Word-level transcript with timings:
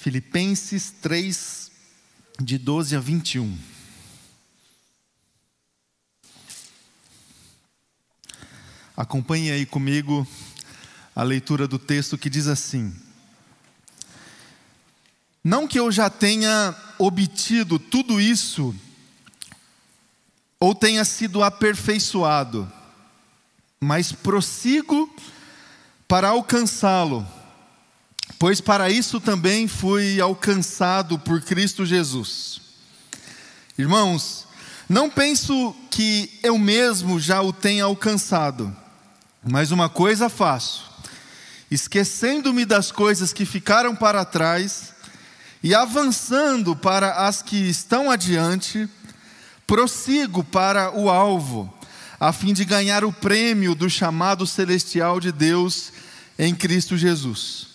Filipenses 0.00 0.94
3, 1.02 1.70
de 2.40 2.56
12 2.56 2.96
a 2.96 3.00
21. 3.00 3.58
Acompanhe 8.96 9.50
aí 9.50 9.66
comigo 9.66 10.26
a 11.14 11.22
leitura 11.22 11.68
do 11.68 11.78
texto 11.78 12.16
que 12.16 12.30
diz 12.30 12.46
assim: 12.46 12.96
Não 15.44 15.68
que 15.68 15.78
eu 15.78 15.92
já 15.92 16.08
tenha 16.08 16.74
obtido 16.98 17.78
tudo 17.78 18.18
isso, 18.18 18.74
ou 20.58 20.74
tenha 20.74 21.04
sido 21.04 21.44
aperfeiçoado, 21.44 22.72
mas 23.78 24.12
prossigo 24.12 25.14
para 26.08 26.30
alcançá-lo, 26.30 27.28
pois 28.38 28.60
para 28.60 28.90
isso 28.90 29.20
também 29.20 29.68
fui 29.68 30.20
alcançado 30.20 31.18
por 31.18 31.40
Cristo 31.40 31.84
Jesus. 31.84 32.60
Irmãos, 33.76 34.46
não 34.88 35.08
penso 35.08 35.74
que 35.90 36.38
eu 36.42 36.58
mesmo 36.58 37.20
já 37.20 37.40
o 37.40 37.52
tenha 37.52 37.84
alcançado, 37.84 38.74
mas 39.42 39.70
uma 39.70 39.88
coisa 39.88 40.28
faço, 40.28 40.90
esquecendo-me 41.70 42.64
das 42.64 42.90
coisas 42.90 43.32
que 43.32 43.46
ficaram 43.46 43.94
para 43.94 44.24
trás 44.24 44.92
e 45.62 45.74
avançando 45.74 46.74
para 46.74 47.26
as 47.26 47.40
que 47.40 47.56
estão 47.56 48.10
adiante, 48.10 48.88
prossigo 49.66 50.42
para 50.42 50.90
o 50.98 51.08
alvo, 51.08 51.72
a 52.18 52.32
fim 52.32 52.52
de 52.52 52.64
ganhar 52.64 53.04
o 53.04 53.12
prêmio 53.12 53.74
do 53.74 53.88
chamado 53.88 54.46
celestial 54.46 55.20
de 55.20 55.30
Deus 55.30 55.92
em 56.38 56.54
Cristo 56.54 56.98
Jesus. 56.98 57.69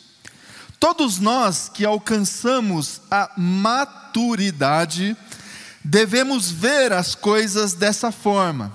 Todos 0.80 1.20
nós 1.20 1.70
que 1.74 1.86
alcançamos 1.86 3.02
a 3.10 3.32
maturidade, 3.38 5.16
devemos 5.84 6.52
ver 6.52 6.92
as 6.92 7.16
coisas 7.16 7.74
dessa 7.74 8.12
forma. 8.12 8.74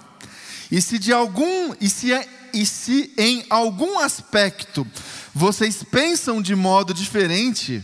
E 0.70 0.80
se 0.80 0.98
de 0.98 1.12
algum 1.12 1.74
e 1.80 1.88
se 1.88 2.12
é 2.12 2.28
e 2.52 2.66
se 2.66 3.12
em 3.16 3.44
algum 3.48 4.00
aspecto 4.00 4.86
vocês 5.32 5.84
pensam 5.84 6.42
de 6.42 6.56
modo 6.56 6.92
diferente, 6.92 7.82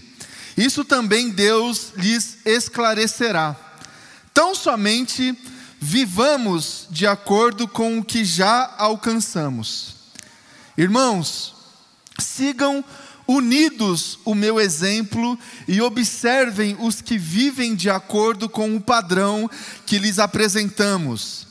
isso 0.56 0.84
também 0.84 1.30
Deus 1.30 1.92
lhes 1.96 2.38
esclarecerá. 2.44 3.54
Tão 4.34 4.54
somente 4.54 5.38
vivamos 5.78 6.86
de 6.90 7.06
acordo 7.06 7.68
com 7.68 7.98
o 7.98 8.04
que 8.04 8.24
já 8.24 8.74
alcançamos. 8.76 9.94
Irmãos, 10.76 11.54
sigam 12.18 12.84
unidos 13.26 14.18
o 14.24 14.34
meu 14.34 14.60
exemplo 14.60 15.38
e 15.66 15.80
observem 15.80 16.76
os 16.78 17.00
que 17.00 17.18
vivem 17.18 17.74
de 17.74 17.90
acordo 17.90 18.48
com 18.48 18.76
o 18.76 18.80
padrão 18.80 19.50
que 19.84 19.98
lhes 19.98 20.18
apresentamos. 20.18 21.46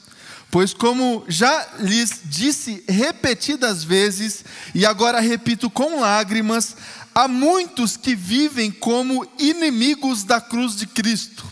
Pois, 0.50 0.74
como 0.74 1.26
já 1.28 1.68
lhes 1.80 2.22
disse 2.24 2.84
repetidas 2.88 3.84
vezes, 3.84 4.46
e 4.74 4.86
agora 4.86 5.20
repito 5.20 5.70
com 5.70 6.00
lágrimas, 6.00 6.78
há 7.14 7.28
muitos 7.28 7.98
que 7.98 8.16
vivem 8.16 8.72
como 8.72 9.28
inimigos 9.38 10.24
da 10.24 10.40
cruz 10.40 10.76
de 10.76 10.88
Cristo. 10.88 11.46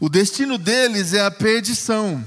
O 0.00 0.08
destino 0.08 0.56
deles 0.56 1.12
é 1.12 1.24
a 1.24 1.30
perdição, 1.30 2.26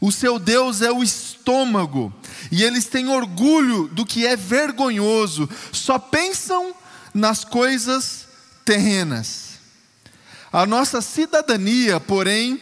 o 0.00 0.12
seu 0.12 0.38
Deus 0.38 0.80
é 0.80 0.92
o 0.92 1.02
estômago, 1.02 2.12
e 2.52 2.62
eles 2.62 2.86
têm 2.86 3.08
orgulho 3.08 3.88
do 3.88 4.06
que 4.06 4.26
é 4.26 4.36
vergonhoso, 4.36 5.48
só 5.72 5.98
pensam 5.98 6.74
nas 7.12 7.44
coisas 7.44 8.26
terrenas. 8.64 9.58
A 10.52 10.64
nossa 10.64 11.00
cidadania, 11.00 11.98
porém, 11.98 12.60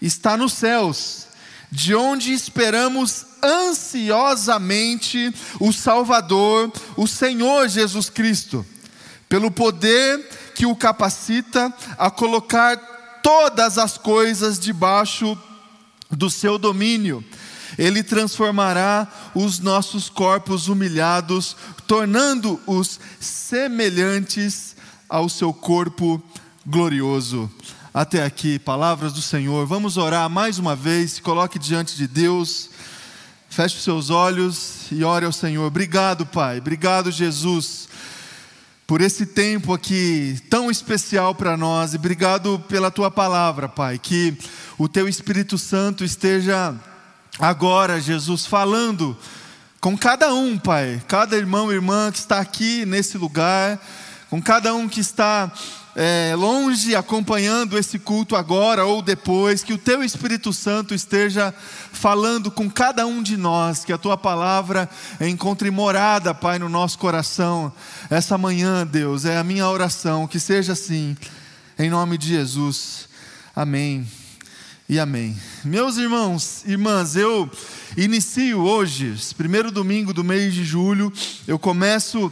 está 0.00 0.36
nos 0.36 0.52
céus 0.52 1.26
de 1.70 1.94
onde 1.94 2.32
esperamos 2.32 3.26
ansiosamente 3.42 5.34
o 5.60 5.72
Salvador, 5.72 6.72
o 6.96 7.06
Senhor 7.06 7.68
Jesus 7.68 8.08
Cristo, 8.08 8.64
pelo 9.28 9.50
poder 9.50 10.52
que 10.54 10.64
o 10.64 10.76
capacita 10.76 11.74
a 11.98 12.10
colocar 12.10 12.76
todas 13.22 13.76
as 13.78 13.98
coisas 13.98 14.58
debaixo 14.58 15.34
do 15.34 15.55
seu 16.30 16.58
domínio. 16.58 17.24
Ele 17.78 18.02
transformará 18.02 19.06
os 19.34 19.58
nossos 19.58 20.08
corpos 20.08 20.68
humilhados, 20.68 21.56
tornando-os 21.86 22.98
semelhantes 23.20 24.76
ao 25.08 25.28
seu 25.28 25.52
corpo 25.52 26.22
glorioso 26.64 27.50
até 27.96 28.22
aqui, 28.22 28.58
palavras 28.58 29.14
do 29.14 29.22
Senhor. 29.22 29.66
Vamos 29.66 29.96
orar 29.96 30.28
mais 30.28 30.58
uma 30.58 30.76
vez, 30.76 31.12
se 31.12 31.22
coloque 31.22 31.58
diante 31.58 31.96
de 31.96 32.06
Deus, 32.06 32.68
feche 33.48 33.76
os 33.76 33.84
seus 33.84 34.10
olhos 34.10 34.82
e 34.92 35.02
ore 35.02 35.24
ao 35.24 35.32
Senhor. 35.32 35.64
Obrigado, 35.64 36.26
Pai, 36.26 36.58
obrigado, 36.58 37.10
Jesus, 37.10 37.88
por 38.86 39.00
esse 39.00 39.26
tempo 39.26 39.74
aqui 39.74 40.40
tão 40.48 40.70
especial 40.70 41.34
para 41.34 41.56
nós 41.56 41.92
e 41.92 41.96
obrigado 41.96 42.62
pela 42.68 42.90
tua 42.90 43.10
palavra, 43.10 43.68
Pai. 43.68 43.98
Que 43.98 44.38
o 44.78 44.88
teu 44.88 45.08
Espírito 45.08 45.58
Santo 45.58 46.04
esteja 46.04 46.72
agora, 47.38 48.00
Jesus, 48.00 48.46
falando 48.46 49.16
com 49.80 49.98
cada 49.98 50.32
um, 50.32 50.56
Pai, 50.56 51.02
cada 51.08 51.36
irmão 51.36 51.72
e 51.72 51.74
irmã 51.74 52.12
que 52.12 52.18
está 52.18 52.38
aqui 52.38 52.86
nesse 52.86 53.18
lugar, 53.18 53.80
com 54.30 54.40
cada 54.40 54.72
um 54.72 54.88
que 54.88 55.00
está 55.00 55.52
é, 55.98 56.34
longe 56.36 56.94
acompanhando 56.94 57.78
esse 57.78 57.98
culto 57.98 58.36
agora 58.36 58.84
ou 58.84 59.00
depois, 59.00 59.64
que 59.64 59.72
o 59.72 59.78
Teu 59.78 60.04
Espírito 60.04 60.52
Santo 60.52 60.94
esteja 60.94 61.54
falando 61.90 62.50
com 62.50 62.68
cada 62.68 63.06
um 63.06 63.22
de 63.22 63.34
nós, 63.34 63.82
que 63.82 63.94
a 63.94 63.98
Tua 63.98 64.18
palavra 64.18 64.90
encontre 65.18 65.70
morada, 65.70 66.34
Pai, 66.34 66.58
no 66.58 66.68
nosso 66.68 66.98
coração. 66.98 67.72
Essa 68.10 68.36
manhã, 68.36 68.86
Deus, 68.86 69.24
é 69.24 69.38
a 69.38 69.44
minha 69.44 69.66
oração, 69.66 70.26
que 70.26 70.38
seja 70.38 70.74
assim, 70.74 71.16
em 71.78 71.88
nome 71.88 72.18
de 72.18 72.28
Jesus. 72.28 73.08
Amém 73.54 74.06
e 74.86 75.00
amém. 75.00 75.34
Meus 75.64 75.96
irmãos, 75.96 76.62
irmãs, 76.66 77.16
eu 77.16 77.50
inicio 77.96 78.60
hoje, 78.60 79.14
primeiro 79.34 79.70
domingo 79.70 80.12
do 80.12 80.22
mês 80.22 80.52
de 80.52 80.62
julho, 80.62 81.10
eu 81.48 81.58
começo 81.58 82.30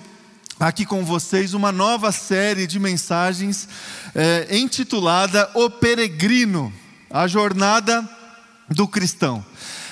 aqui 0.59 0.87
com 0.87 1.05
vocês 1.05 1.53
uma 1.53 1.73
nova 1.73 2.13
série 2.13 2.67
de 2.67 2.79
mensagens 2.79 3.69
é, 4.15 4.57
intitulada 4.57 5.51
O 5.55 5.69
Peregrino, 5.69 6.73
a 7.11 7.27
jornada 7.27 8.09
do 8.69 8.87
cristão. 8.87 9.45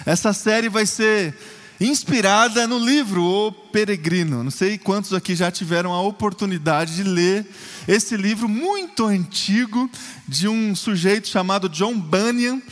Essa 0.06 0.32
série 0.32 0.68
vai 0.68 0.86
ser 0.86 1.36
inspirada 1.80 2.66
no 2.66 2.78
livro 2.78 3.24
O 3.24 3.52
Peregrino. 3.52 4.44
Não 4.44 4.50
sei 4.50 4.78
quantos 4.78 5.12
aqui 5.12 5.34
já 5.34 5.50
tiveram 5.50 5.92
a 5.92 6.00
oportunidade 6.00 6.94
de 6.94 7.02
ler 7.02 7.44
esse 7.88 8.16
livro 8.16 8.48
muito 8.48 9.06
antigo 9.06 9.90
de 10.28 10.46
um 10.46 10.76
sujeito 10.76 11.28
chamado 11.28 11.68
John 11.68 11.98
Bunyan. 11.98 12.62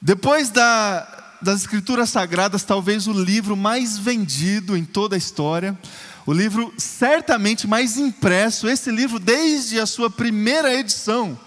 Depois 0.00 0.48
da, 0.48 1.36
das 1.42 1.60
Escrituras 1.60 2.08
Sagradas, 2.08 2.64
talvez 2.64 3.06
o 3.06 3.12
livro 3.12 3.54
mais 3.54 3.98
vendido 3.98 4.76
em 4.76 4.84
toda 4.84 5.14
a 5.14 5.18
história 5.18 5.78
o 6.24 6.32
livro 6.32 6.72
certamente 6.78 7.66
mais 7.66 7.96
impresso, 7.98 8.68
esse 8.68 8.90
livro, 8.90 9.18
desde 9.18 9.80
a 9.80 9.86
sua 9.86 10.08
primeira 10.08 10.72
edição, 10.72 11.38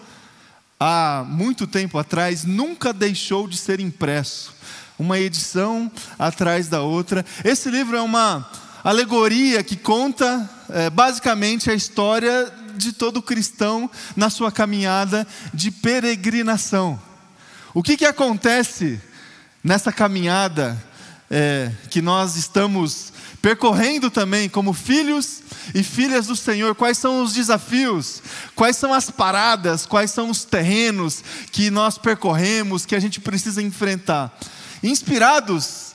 há 0.79 1.23
muito 1.27 1.65
tempo 1.65 1.97
atrás, 1.97 2.43
nunca 2.43 2.91
deixou 2.91 3.47
de 3.47 3.57
ser 3.57 3.79
impresso. 3.79 4.53
Uma 4.97 5.19
edição 5.19 5.91
atrás 6.17 6.67
da 6.67 6.81
outra. 6.81 7.25
Esse 7.43 7.69
livro 7.69 7.97
é 7.97 8.01
uma 8.01 8.49
alegoria 8.83 9.63
que 9.63 9.75
conta 9.75 10.49
é, 10.69 10.89
basicamente 10.89 11.69
a 11.69 11.73
história 11.73 12.51
de 12.75 12.93
todo 12.93 13.21
cristão 13.21 13.89
na 14.15 14.29
sua 14.29 14.51
caminhada 14.51 15.25
de 15.53 15.71
peregrinação. 15.71 17.01
O 17.73 17.83
que, 17.83 17.97
que 17.97 18.05
acontece 18.05 19.01
nessa 19.63 19.91
caminhada 19.91 20.81
é, 21.29 21.71
que 21.89 22.01
nós 22.01 22.35
estamos 22.35 23.13
percorrendo 23.41 24.09
também 24.09 24.49
como 24.49 24.73
filhos 24.73 25.43
e 25.73 25.83
filhas 25.83 26.27
do 26.27 26.35
Senhor, 26.35 26.73
quais 26.73 26.97
são 26.97 27.21
os 27.21 27.33
desafios, 27.33 28.21
quais 28.55 28.75
são 28.75 28.91
as 28.91 29.11
paradas, 29.11 29.85
quais 29.85 30.09
são 30.09 30.31
os 30.31 30.43
terrenos 30.43 31.23
que 31.51 31.69
nós 31.69 31.97
percorremos, 31.97 32.85
que 32.85 32.95
a 32.95 32.99
gente 32.99 33.19
precisa 33.19 33.61
enfrentar. 33.61 34.35
Inspirados, 34.81 35.93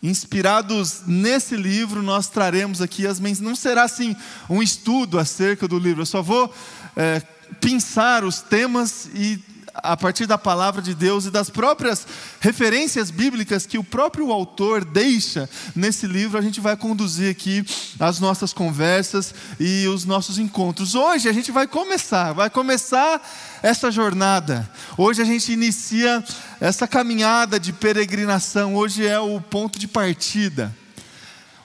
inspirados 0.00 1.02
nesse 1.06 1.56
livro, 1.56 2.02
nós 2.02 2.28
traremos 2.28 2.80
aqui 2.80 3.06
as 3.06 3.18
mensagens. 3.18 3.40
Não 3.48 3.56
será 3.56 3.82
assim 3.82 4.14
um 4.48 4.62
estudo 4.62 5.18
acerca 5.18 5.66
do 5.66 5.78
livro, 5.78 6.02
eu 6.02 6.06
só 6.06 6.22
vou 6.22 6.54
é, 6.96 7.20
pensar 7.60 8.24
os 8.24 8.40
temas 8.40 9.08
e 9.14 9.42
a 9.82 9.96
partir 9.96 10.26
da 10.26 10.38
palavra 10.38 10.82
de 10.82 10.94
Deus 10.94 11.24
e 11.24 11.30
das 11.30 11.50
próprias 11.50 12.06
referências 12.40 13.10
bíblicas 13.10 13.66
que 13.66 13.78
o 13.78 13.84
próprio 13.84 14.32
autor 14.32 14.84
deixa 14.84 15.48
nesse 15.74 16.06
livro, 16.06 16.38
a 16.38 16.42
gente 16.42 16.60
vai 16.60 16.76
conduzir 16.76 17.30
aqui 17.30 17.64
as 17.98 18.20
nossas 18.20 18.52
conversas 18.52 19.34
e 19.58 19.86
os 19.88 20.04
nossos 20.04 20.38
encontros. 20.38 20.94
Hoje 20.94 21.28
a 21.28 21.32
gente 21.32 21.50
vai 21.50 21.66
começar, 21.66 22.32
vai 22.32 22.50
começar 22.50 23.20
essa 23.62 23.90
jornada. 23.90 24.68
Hoje 24.96 25.22
a 25.22 25.24
gente 25.24 25.52
inicia 25.52 26.22
essa 26.60 26.86
caminhada 26.86 27.58
de 27.58 27.72
peregrinação, 27.72 28.74
hoje 28.74 29.06
é 29.06 29.18
o 29.18 29.40
ponto 29.40 29.78
de 29.78 29.88
partida. 29.88 30.74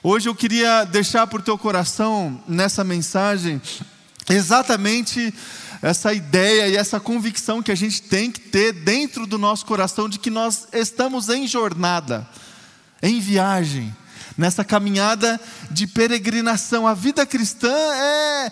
Hoje 0.02 0.28
eu 0.28 0.34
queria 0.34 0.84
deixar 0.84 1.26
por 1.26 1.40
teu 1.40 1.56
coração 1.56 2.42
nessa 2.46 2.84
mensagem 2.84 3.60
exatamente 4.28 5.34
essa 5.84 6.14
ideia 6.14 6.66
e 6.66 6.76
essa 6.78 6.98
convicção 6.98 7.62
que 7.62 7.70
a 7.70 7.74
gente 7.74 8.00
tem 8.00 8.30
que 8.30 8.40
ter 8.40 8.72
dentro 8.72 9.26
do 9.26 9.36
nosso 9.36 9.66
coração 9.66 10.08
de 10.08 10.18
que 10.18 10.30
nós 10.30 10.66
estamos 10.72 11.28
em 11.28 11.46
jornada, 11.46 12.26
em 13.02 13.20
viagem, 13.20 13.94
nessa 14.34 14.64
caminhada 14.64 15.38
de 15.70 15.86
peregrinação. 15.86 16.86
A 16.86 16.94
vida 16.94 17.26
cristã 17.26 17.70
é 17.70 18.50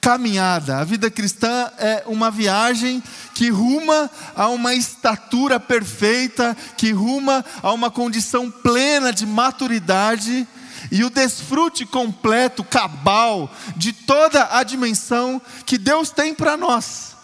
caminhada, 0.00 0.78
a 0.78 0.84
vida 0.84 1.10
cristã 1.10 1.68
é 1.78 2.04
uma 2.06 2.30
viagem 2.30 3.02
que 3.34 3.50
ruma 3.50 4.08
a 4.36 4.46
uma 4.46 4.72
estatura 4.72 5.58
perfeita, 5.58 6.56
que 6.76 6.92
ruma 6.92 7.44
a 7.60 7.72
uma 7.72 7.90
condição 7.90 8.48
plena 8.48 9.12
de 9.12 9.26
maturidade 9.26 10.46
e 10.92 11.02
o 11.04 11.10
desfrute 11.10 11.86
completo, 11.86 12.62
cabal, 12.62 13.50
de 13.74 13.94
toda 13.94 14.46
a 14.52 14.62
dimensão 14.62 15.40
que 15.64 15.78
Deus 15.78 16.10
tem 16.10 16.34
para 16.34 16.54
nós. 16.54 17.16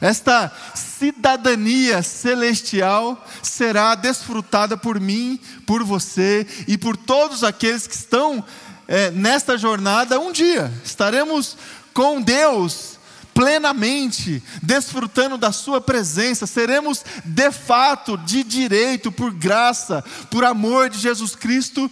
Esta 0.00 0.50
cidadania 0.74 2.02
celestial 2.02 3.22
será 3.42 3.94
desfrutada 3.94 4.74
por 4.74 4.98
mim, 4.98 5.38
por 5.66 5.84
você 5.84 6.46
e 6.66 6.78
por 6.78 6.96
todos 6.96 7.44
aqueles 7.44 7.86
que 7.86 7.94
estão 7.94 8.42
é, 8.88 9.10
nesta 9.10 9.58
jornada 9.58 10.18
um 10.18 10.32
dia. 10.32 10.72
Estaremos 10.82 11.58
com 11.92 12.22
Deus 12.22 12.98
plenamente, 13.34 14.42
desfrutando 14.62 15.36
da 15.36 15.52
Sua 15.52 15.78
presença, 15.78 16.46
seremos 16.46 17.04
de 17.22 17.52
fato, 17.52 18.16
de 18.16 18.42
direito, 18.42 19.12
por 19.12 19.30
graça, 19.30 20.02
por 20.30 20.42
amor 20.42 20.88
de 20.88 20.98
Jesus 20.98 21.36
Cristo, 21.36 21.90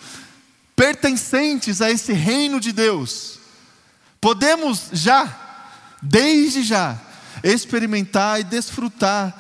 pertencentes 0.79 1.83
a 1.83 1.91
esse 1.91 2.13
reino 2.13 2.61
de 2.61 2.71
Deus, 2.71 3.41
podemos 4.21 4.91
já, 4.93 5.97
desde 6.01 6.63
já, 6.63 6.97
experimentar 7.43 8.39
e 8.39 8.45
desfrutar 8.45 9.37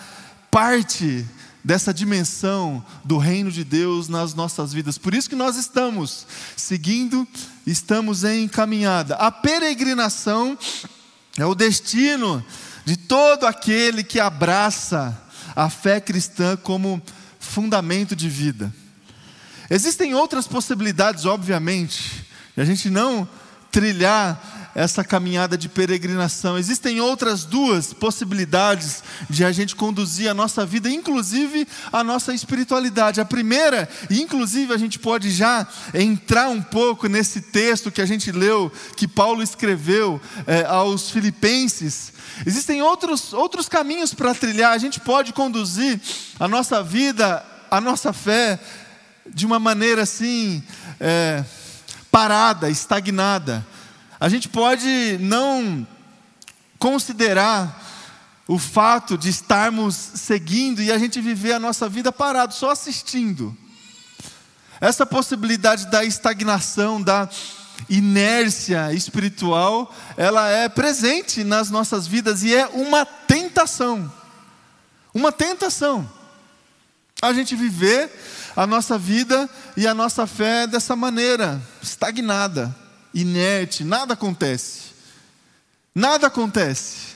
parte 0.50 1.24
dessa 1.62 1.94
dimensão 1.94 2.84
do 3.04 3.18
reino 3.18 3.52
de 3.52 3.62
Deus 3.62 4.08
nas 4.08 4.34
nossas 4.34 4.72
vidas. 4.72 4.98
Por 4.98 5.14
isso 5.14 5.30
que 5.30 5.36
nós 5.36 5.54
estamos 5.54 6.26
seguindo, 6.56 7.24
estamos 7.64 8.24
em 8.24 8.48
caminhada. 8.48 9.14
A 9.14 9.30
peregrinação 9.30 10.58
é 11.36 11.46
o 11.46 11.54
destino 11.54 12.44
de 12.84 12.96
todo 12.96 13.46
aquele 13.46 14.02
que 14.02 14.18
abraça 14.18 15.16
a 15.54 15.70
fé 15.70 16.00
cristã 16.00 16.56
como 16.56 17.00
fundamento 17.38 18.16
de 18.16 18.28
vida. 18.28 18.74
Existem 19.70 20.14
outras 20.14 20.46
possibilidades, 20.46 21.26
obviamente, 21.26 22.26
de 22.56 22.62
a 22.62 22.64
gente 22.64 22.88
não 22.88 23.28
trilhar 23.70 24.70
essa 24.74 25.02
caminhada 25.02 25.58
de 25.58 25.68
peregrinação. 25.68 26.56
Existem 26.56 27.00
outras 27.00 27.44
duas 27.44 27.92
possibilidades 27.92 29.02
de 29.28 29.44
a 29.44 29.50
gente 29.50 29.74
conduzir 29.74 30.30
a 30.30 30.34
nossa 30.34 30.64
vida, 30.64 30.88
inclusive 30.88 31.66
a 31.92 32.04
nossa 32.04 32.32
espiritualidade. 32.32 33.20
A 33.20 33.24
primeira, 33.24 33.88
e 34.08 34.20
inclusive 34.20 34.72
a 34.72 34.78
gente 34.78 34.98
pode 34.98 35.30
já 35.30 35.66
entrar 35.92 36.48
um 36.48 36.62
pouco 36.62 37.08
nesse 37.08 37.40
texto 37.40 37.90
que 37.90 38.00
a 38.00 38.06
gente 38.06 38.30
leu, 38.30 38.72
que 38.96 39.08
Paulo 39.08 39.42
escreveu 39.42 40.20
é, 40.46 40.64
aos 40.64 41.10
Filipenses. 41.10 42.12
Existem 42.46 42.80
outros, 42.80 43.32
outros 43.32 43.68
caminhos 43.68 44.14
para 44.14 44.34
trilhar. 44.34 44.72
A 44.72 44.78
gente 44.78 45.00
pode 45.00 45.32
conduzir 45.32 46.00
a 46.38 46.46
nossa 46.46 46.82
vida, 46.82 47.44
a 47.70 47.80
nossa 47.80 48.12
fé 48.12 48.60
de 49.34 49.46
uma 49.46 49.58
maneira 49.58 50.02
assim, 50.02 50.62
é, 51.00 51.44
parada, 52.10 52.70
estagnada. 52.70 53.66
A 54.20 54.28
gente 54.28 54.48
pode 54.48 55.18
não 55.20 55.86
considerar 56.78 57.86
o 58.46 58.58
fato 58.58 59.18
de 59.18 59.28
estarmos 59.28 59.94
seguindo 59.94 60.82
e 60.82 60.90
a 60.90 60.98
gente 60.98 61.20
viver 61.20 61.52
a 61.52 61.60
nossa 61.60 61.88
vida 61.88 62.10
parado, 62.10 62.54
só 62.54 62.70
assistindo. 62.70 63.56
Essa 64.80 65.04
possibilidade 65.04 65.86
da 65.88 66.04
estagnação, 66.04 67.02
da 67.02 67.28
inércia 67.88 68.92
espiritual, 68.92 69.94
ela 70.16 70.48
é 70.48 70.68
presente 70.68 71.44
nas 71.44 71.70
nossas 71.70 72.06
vidas 72.06 72.42
e 72.42 72.54
é 72.54 72.66
uma 72.68 73.04
tentação. 73.04 74.10
Uma 75.12 75.30
tentação. 75.30 76.08
A 77.20 77.32
gente 77.32 77.54
viver 77.56 78.10
a 78.58 78.66
nossa 78.66 78.98
vida 78.98 79.48
e 79.76 79.86
a 79.86 79.94
nossa 79.94 80.26
fé 80.26 80.66
dessa 80.66 80.96
maneira, 80.96 81.62
estagnada, 81.80 82.74
inerte, 83.14 83.84
nada 83.84 84.14
acontece. 84.14 84.88
Nada 85.94 86.26
acontece. 86.26 87.14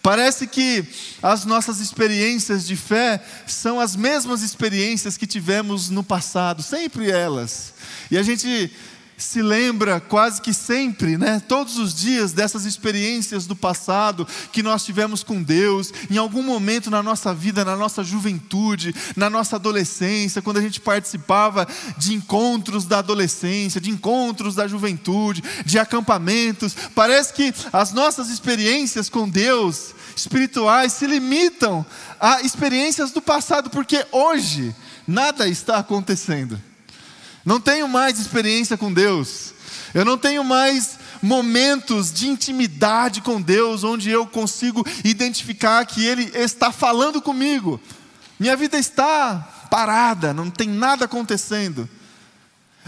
Parece 0.00 0.46
que 0.46 0.86
as 1.20 1.44
nossas 1.44 1.80
experiências 1.80 2.64
de 2.64 2.76
fé 2.76 3.20
são 3.44 3.80
as 3.80 3.96
mesmas 3.96 4.40
experiências 4.42 5.16
que 5.16 5.26
tivemos 5.26 5.90
no 5.90 6.04
passado, 6.04 6.62
sempre 6.62 7.10
elas. 7.10 7.74
E 8.08 8.16
a 8.16 8.22
gente 8.22 8.72
se 9.18 9.42
lembra 9.42 10.00
quase 10.00 10.40
que 10.40 10.54
sempre, 10.54 11.18
né, 11.18 11.42
todos 11.46 11.76
os 11.76 11.92
dias 11.92 12.32
dessas 12.32 12.64
experiências 12.64 13.46
do 13.46 13.56
passado 13.56 14.26
que 14.52 14.62
nós 14.62 14.84
tivemos 14.84 15.24
com 15.24 15.42
Deus, 15.42 15.92
em 16.08 16.16
algum 16.16 16.42
momento 16.42 16.88
na 16.88 17.02
nossa 17.02 17.34
vida, 17.34 17.64
na 17.64 17.76
nossa 17.76 18.04
juventude, 18.04 18.94
na 19.16 19.28
nossa 19.28 19.56
adolescência, 19.56 20.40
quando 20.40 20.58
a 20.58 20.62
gente 20.62 20.80
participava 20.80 21.66
de 21.96 22.14
encontros 22.14 22.84
da 22.84 23.00
adolescência, 23.00 23.80
de 23.80 23.90
encontros 23.90 24.54
da 24.54 24.68
juventude, 24.68 25.42
de 25.66 25.78
acampamentos. 25.78 26.76
Parece 26.94 27.32
que 27.32 27.52
as 27.72 27.92
nossas 27.92 28.28
experiências 28.28 29.08
com 29.08 29.28
Deus 29.28 29.94
espirituais 30.14 30.92
se 30.92 31.06
limitam 31.06 31.84
a 32.20 32.40
experiências 32.42 33.10
do 33.10 33.20
passado, 33.20 33.68
porque 33.68 34.06
hoje 34.12 34.74
nada 35.06 35.48
está 35.48 35.78
acontecendo. 35.78 36.67
Não 37.44 37.60
tenho 37.60 37.88
mais 37.88 38.18
experiência 38.18 38.76
com 38.76 38.92
Deus. 38.92 39.54
Eu 39.94 40.04
não 40.04 40.18
tenho 40.18 40.44
mais 40.44 40.98
momentos 41.22 42.12
de 42.12 42.28
intimidade 42.28 43.20
com 43.20 43.40
Deus, 43.40 43.84
onde 43.84 44.10
eu 44.10 44.26
consigo 44.26 44.86
identificar 45.04 45.84
que 45.86 46.04
Ele 46.04 46.30
está 46.34 46.70
falando 46.70 47.20
comigo. 47.20 47.80
Minha 48.38 48.56
vida 48.56 48.78
está 48.78 49.66
parada, 49.70 50.32
não 50.32 50.50
tem 50.50 50.68
nada 50.68 51.06
acontecendo. 51.06 51.88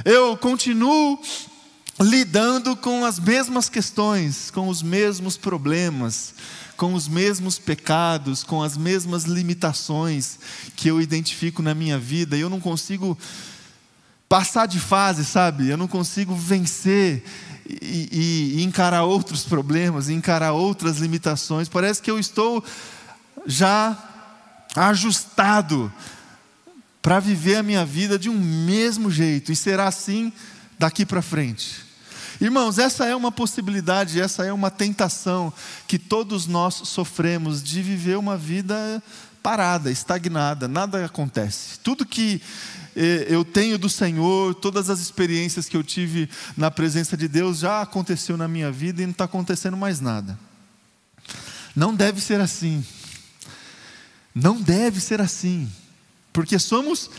Eu 0.04 0.36
continuo 0.36 1.20
lidando 2.00 2.76
com 2.76 3.04
as 3.04 3.18
mesmas 3.18 3.68
questões, 3.68 4.50
com 4.50 4.68
os 4.68 4.82
mesmos 4.82 5.36
problemas, 5.36 6.34
com 6.76 6.94
os 6.94 7.06
mesmos 7.06 7.58
pecados, 7.58 8.42
com 8.42 8.62
as 8.62 8.76
mesmas 8.76 9.24
limitações 9.24 10.38
que 10.76 10.88
eu 10.88 11.00
identifico 11.00 11.60
na 11.60 11.74
minha 11.74 11.98
vida, 11.98 12.36
e 12.36 12.40
eu 12.40 12.48
não 12.48 12.60
consigo 12.60 13.18
passar 14.30 14.66
de 14.66 14.78
fase, 14.78 15.24
sabe? 15.24 15.68
Eu 15.68 15.76
não 15.76 15.88
consigo 15.88 16.36
vencer 16.36 17.24
e, 17.68 18.08
e, 18.12 18.60
e 18.60 18.62
encarar 18.62 19.02
outros 19.02 19.42
problemas, 19.42 20.08
encarar 20.08 20.52
outras 20.52 20.98
limitações. 20.98 21.68
Parece 21.68 22.00
que 22.00 22.08
eu 22.08 22.16
estou 22.16 22.64
já 23.44 23.98
ajustado 24.76 25.92
para 27.02 27.18
viver 27.18 27.56
a 27.56 27.62
minha 27.64 27.84
vida 27.84 28.16
de 28.16 28.30
um 28.30 28.38
mesmo 28.38 29.10
jeito 29.10 29.50
e 29.50 29.56
será 29.56 29.88
assim 29.88 30.32
daqui 30.78 31.04
para 31.04 31.20
frente. 31.20 31.84
Irmãos, 32.40 32.78
essa 32.78 33.04
é 33.04 33.16
uma 33.16 33.32
possibilidade, 33.32 34.20
essa 34.20 34.44
é 34.44 34.52
uma 34.52 34.70
tentação 34.70 35.52
que 35.88 35.98
todos 35.98 36.46
nós 36.46 36.74
sofremos 36.84 37.64
de 37.64 37.82
viver 37.82 38.16
uma 38.16 38.36
vida 38.36 39.02
parada, 39.42 39.90
estagnada, 39.90 40.68
nada 40.68 41.04
acontece. 41.04 41.80
Tudo 41.80 42.06
que 42.06 42.40
eu 42.94 43.44
tenho 43.44 43.78
do 43.78 43.88
Senhor, 43.88 44.54
todas 44.54 44.90
as 44.90 45.00
experiências 45.00 45.68
que 45.68 45.76
eu 45.76 45.82
tive 45.82 46.28
na 46.56 46.70
presença 46.70 47.16
de 47.16 47.28
Deus 47.28 47.58
já 47.58 47.82
aconteceu 47.82 48.36
na 48.36 48.48
minha 48.48 48.70
vida 48.70 49.02
e 49.02 49.06
não 49.06 49.12
está 49.12 49.24
acontecendo 49.24 49.76
mais 49.76 50.00
nada. 50.00 50.38
Não 51.74 51.94
deve 51.94 52.20
ser 52.20 52.40
assim. 52.40 52.84
Não 54.34 54.60
deve 54.60 55.00
ser 55.00 55.20
assim, 55.20 55.70
porque 56.32 56.58
somos 56.58 57.10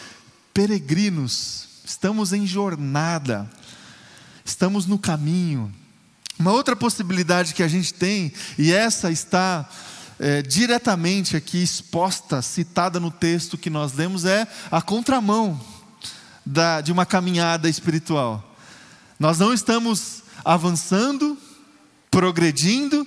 peregrinos, 0.54 1.68
estamos 1.84 2.32
em 2.32 2.48
jornada, 2.48 3.50
estamos 4.46 4.86
no 4.86 4.98
caminho. 4.98 5.74
Uma 6.40 6.54
outra 6.54 6.76
possibilidade 6.76 7.54
que 7.54 7.62
a 7.62 7.68
gente 7.68 7.94
tem, 7.94 8.32
e 8.58 8.72
essa 8.72 9.12
está 9.12 9.70
é, 10.22 10.44
diretamente 10.44 11.36
aqui 11.36 11.64
exposta, 11.64 12.44
citada 12.44 13.00
no 13.00 13.10
texto 13.10 13.58
que 13.58 13.72
nós 13.72 13.94
lemos, 13.94 14.24
é 14.24 14.48
a 14.70 14.80
contramão 14.80 15.60
da, 16.46 16.80
de 16.80 16.92
uma 16.92 17.08
caminhada 17.08 17.68
espiritual. 17.68 18.56
Nós 19.20 19.40
não 19.40 19.52
estamos 19.52 20.22
avançando, 20.46 21.36
progredindo, 22.12 23.06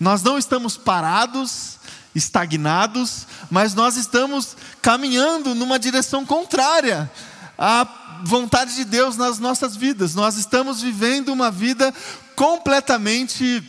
nós 0.00 0.22
não 0.22 0.38
estamos 0.38 0.78
parados, 0.78 1.78
estagnados, 2.14 3.26
mas 3.50 3.74
nós 3.74 3.96
estamos 3.96 4.56
caminhando 4.80 5.54
numa 5.54 5.78
direção 5.78 6.24
contrária 6.24 7.10
à 7.58 7.86
vontade 8.24 8.74
de 8.74 8.86
Deus 8.86 9.18
nas 9.18 9.38
nossas 9.38 9.76
vidas. 9.76 10.14
Nós 10.14 10.36
estamos 10.38 10.80
vivendo 10.80 11.28
uma 11.28 11.50
vida 11.50 11.92
completamente 12.34 13.62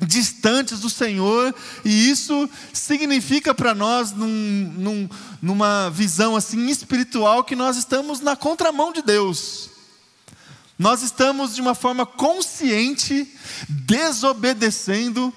distantes 0.00 0.80
do 0.80 0.90
Senhor, 0.90 1.54
e 1.84 2.10
isso 2.10 2.48
significa 2.72 3.54
para 3.54 3.74
nós, 3.74 4.12
num, 4.12 4.74
num, 4.76 5.08
numa 5.40 5.90
visão 5.90 6.34
assim 6.34 6.68
espiritual, 6.68 7.44
que 7.44 7.54
nós 7.54 7.76
estamos 7.76 8.20
na 8.20 8.34
contramão 8.34 8.92
de 8.92 9.02
Deus. 9.02 9.70
Nós 10.78 11.02
estamos 11.02 11.54
de 11.54 11.60
uma 11.60 11.74
forma 11.74 12.04
consciente 12.04 13.28
desobedecendo 13.68 15.32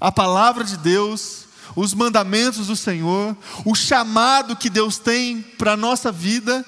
a 0.00 0.12
palavra 0.12 0.62
de 0.62 0.76
Deus, 0.76 1.46
os 1.74 1.92
mandamentos 1.92 2.68
do 2.68 2.76
Senhor, 2.76 3.36
o 3.64 3.74
chamado 3.74 4.56
que 4.56 4.70
Deus 4.70 4.98
tem 4.98 5.42
para 5.42 5.72
a 5.72 5.76
nossa 5.76 6.12
vida, 6.12 6.64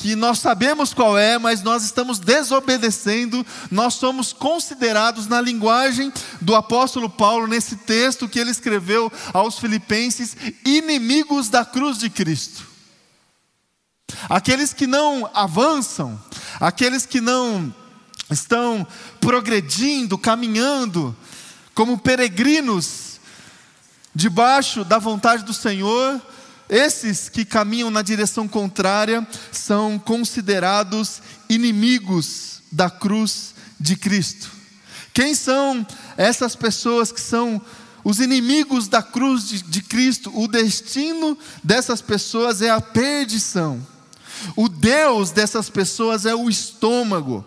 que 0.00 0.16
nós 0.16 0.38
sabemos 0.38 0.94
qual 0.94 1.18
é, 1.18 1.38
mas 1.38 1.62
nós 1.62 1.84
estamos 1.84 2.18
desobedecendo, 2.18 3.44
nós 3.70 3.94
somos 3.94 4.32
considerados, 4.32 5.26
na 5.26 5.42
linguagem 5.42 6.10
do 6.40 6.54
apóstolo 6.54 7.10
Paulo, 7.10 7.46
nesse 7.46 7.76
texto 7.76 8.26
que 8.26 8.38
ele 8.38 8.50
escreveu 8.50 9.12
aos 9.34 9.58
Filipenses, 9.58 10.34
inimigos 10.64 11.50
da 11.50 11.66
cruz 11.66 11.98
de 11.98 12.08
Cristo. 12.08 12.66
Aqueles 14.26 14.72
que 14.72 14.86
não 14.86 15.30
avançam, 15.34 16.18
aqueles 16.58 17.04
que 17.04 17.20
não 17.20 17.72
estão 18.30 18.86
progredindo, 19.20 20.16
caminhando, 20.16 21.14
como 21.74 21.98
peregrinos 21.98 23.20
debaixo 24.14 24.82
da 24.82 24.98
vontade 24.98 25.44
do 25.44 25.52
Senhor, 25.52 26.20
esses 26.70 27.28
que 27.28 27.44
caminham 27.44 27.90
na 27.90 28.00
direção 28.00 28.46
contrária 28.46 29.26
são 29.50 29.98
considerados 29.98 31.20
inimigos 31.48 32.62
da 32.70 32.88
cruz 32.88 33.54
de 33.78 33.96
Cristo. 33.96 34.50
Quem 35.12 35.34
são 35.34 35.84
essas 36.16 36.54
pessoas 36.54 37.10
que 37.10 37.20
são 37.20 37.60
os 38.04 38.20
inimigos 38.20 38.86
da 38.86 39.02
cruz 39.02 39.48
de, 39.48 39.62
de 39.62 39.82
Cristo? 39.82 40.30
O 40.34 40.46
destino 40.46 41.36
dessas 41.62 42.00
pessoas 42.00 42.62
é 42.62 42.70
a 42.70 42.80
perdição. 42.80 43.84
O 44.56 44.68
Deus 44.68 45.32
dessas 45.32 45.68
pessoas 45.68 46.24
é 46.24 46.34
o 46.34 46.48
estômago. 46.48 47.44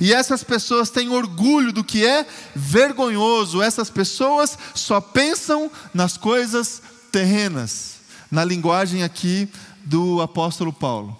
E 0.00 0.12
essas 0.12 0.42
pessoas 0.42 0.90
têm 0.90 1.10
orgulho 1.10 1.72
do 1.72 1.84
que 1.84 2.04
é 2.04 2.26
vergonhoso. 2.54 3.62
Essas 3.62 3.90
pessoas 3.90 4.58
só 4.74 5.00
pensam 5.00 5.70
nas 5.92 6.16
coisas 6.16 6.82
terrenas, 7.10 7.93
na 8.34 8.44
linguagem 8.44 9.04
aqui 9.04 9.48
do 9.84 10.20
apóstolo 10.20 10.72
Paulo. 10.72 11.16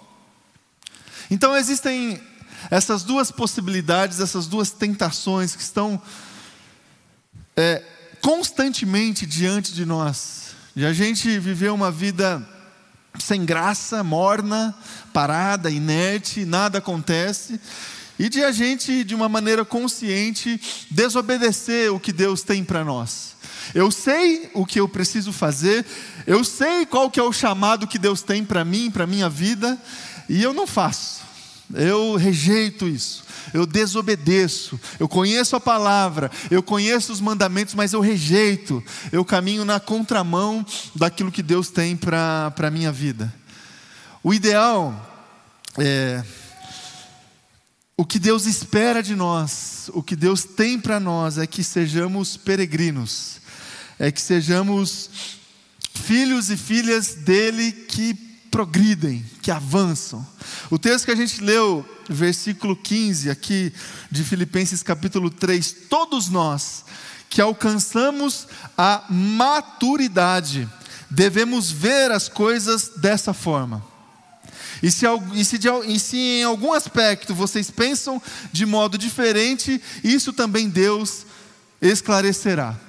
Então 1.31 1.55
existem 1.55 2.21
essas 2.69 3.03
duas 3.03 3.31
possibilidades, 3.31 4.19
essas 4.19 4.47
duas 4.47 4.71
tentações 4.71 5.55
que 5.55 5.61
estão 5.61 5.99
é, 7.55 7.81
constantemente 8.21 9.25
diante 9.25 9.73
de 9.73 9.85
nós, 9.85 10.55
de 10.75 10.85
a 10.85 10.91
gente 10.91 11.39
viver 11.39 11.71
uma 11.71 11.89
vida 11.89 12.45
sem 13.17 13.45
graça, 13.45 14.03
morna, 14.03 14.75
parada, 15.13 15.71
inerte, 15.71 16.43
nada 16.43 16.79
acontece, 16.79 17.61
e 18.19 18.27
de 18.27 18.43
a 18.43 18.51
gente, 18.51 19.05
de 19.05 19.15
uma 19.15 19.29
maneira 19.29 19.63
consciente, 19.63 20.59
desobedecer 20.91 21.93
o 21.93 21.99
que 21.99 22.11
Deus 22.11 22.43
tem 22.43 22.61
para 22.61 22.83
nós. 22.83 23.34
Eu 23.73 23.91
sei 23.91 24.49
o 24.53 24.65
que 24.65 24.79
eu 24.79 24.87
preciso 24.87 25.31
fazer, 25.31 25.85
eu 26.27 26.43
sei 26.43 26.85
qual 26.85 27.09
que 27.09 27.19
é 27.19 27.23
o 27.23 27.33
chamado 27.33 27.87
que 27.87 27.99
Deus 27.99 28.21
tem 28.21 28.43
para 28.43 28.63
mim, 28.65 28.91
para 28.91 29.07
minha 29.07 29.29
vida, 29.29 29.77
e 30.29 30.41
eu 30.41 30.53
não 30.53 30.67
faço. 30.67 31.21
Eu 31.73 32.15
rejeito 32.15 32.87
isso. 32.87 33.23
Eu 33.53 33.65
desobedeço. 33.65 34.79
Eu 34.99 35.07
conheço 35.07 35.55
a 35.55 35.59
palavra, 35.59 36.29
eu 36.51 36.61
conheço 36.61 37.11
os 37.11 37.21
mandamentos, 37.21 37.73
mas 37.73 37.93
eu 37.93 38.01
rejeito. 38.01 38.83
Eu 39.11 39.23
caminho 39.23 39.65
na 39.65 39.79
contramão 39.79 40.65
daquilo 40.95 41.31
que 41.31 41.43
Deus 41.43 41.69
tem 41.69 41.95
para 41.95 42.53
a 42.55 42.71
minha 42.71 42.91
vida. 42.91 43.33
O 44.23 44.33
ideal 44.33 44.93
é 45.77 46.23
o 47.97 48.05
que 48.05 48.19
Deus 48.19 48.45
espera 48.45 49.01
de 49.01 49.15
nós, 49.15 49.89
o 49.93 50.03
que 50.03 50.17
Deus 50.17 50.43
tem 50.43 50.77
para 50.77 50.99
nós 50.99 51.37
é 51.37 51.47
que 51.47 51.63
sejamos 51.63 52.35
peregrinos, 52.35 53.39
é 53.99 54.11
que 54.11 54.21
sejamos 54.21 55.09
filhos 55.93 56.49
e 56.49 56.57
filhas 56.57 57.15
dele 57.15 57.71
que 57.71 58.13
progridem, 58.51 59.25
que 59.41 59.51
avançam. 59.51 60.25
O 60.69 60.79
texto 60.79 61.05
que 61.05 61.11
a 61.11 61.15
gente 61.15 61.41
leu, 61.41 61.85
versículo 62.09 62.75
15 62.75 63.29
aqui 63.29 63.73
de 64.09 64.23
Filipenses 64.23 64.81
capítulo 64.81 65.29
3, 65.29 65.75
todos 65.89 66.29
nós 66.29 66.85
que 67.29 67.41
alcançamos 67.41 68.47
a 68.77 69.03
maturidade, 69.09 70.69
devemos 71.09 71.69
ver 71.71 72.11
as 72.11 72.29
coisas 72.29 72.91
dessa 72.97 73.33
forma. 73.33 73.83
E 74.81 74.91
se, 74.91 75.05
e, 75.33 75.43
se 75.43 75.57
de, 75.57 75.67
e 75.87 75.99
se 75.99 76.17
em 76.17 76.43
algum 76.43 76.71
aspecto 76.71 77.33
vocês 77.33 77.71
pensam 77.71 78.21
de 78.51 78.65
modo 78.65 78.97
diferente, 78.97 79.81
isso 80.03 80.31
também 80.31 80.69
Deus 80.69 81.25
esclarecerá. 81.81 82.84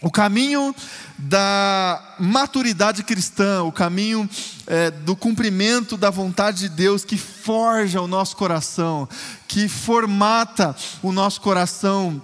O 0.00 0.10
caminho 0.10 0.74
da 1.18 2.16
maturidade 2.18 3.02
cristã, 3.02 3.62
o 3.62 3.72
caminho 3.72 4.28
é, 4.66 4.90
do 4.90 5.16
cumprimento 5.16 5.96
da 5.96 6.10
vontade 6.10 6.60
de 6.60 6.68
Deus 6.68 7.04
que 7.04 7.16
forja 7.16 8.00
o 8.02 8.06
nosso 8.06 8.36
coração, 8.36 9.08
que 9.48 9.68
formata 9.68 10.76
o 11.02 11.12
nosso 11.12 11.40
coração 11.40 12.20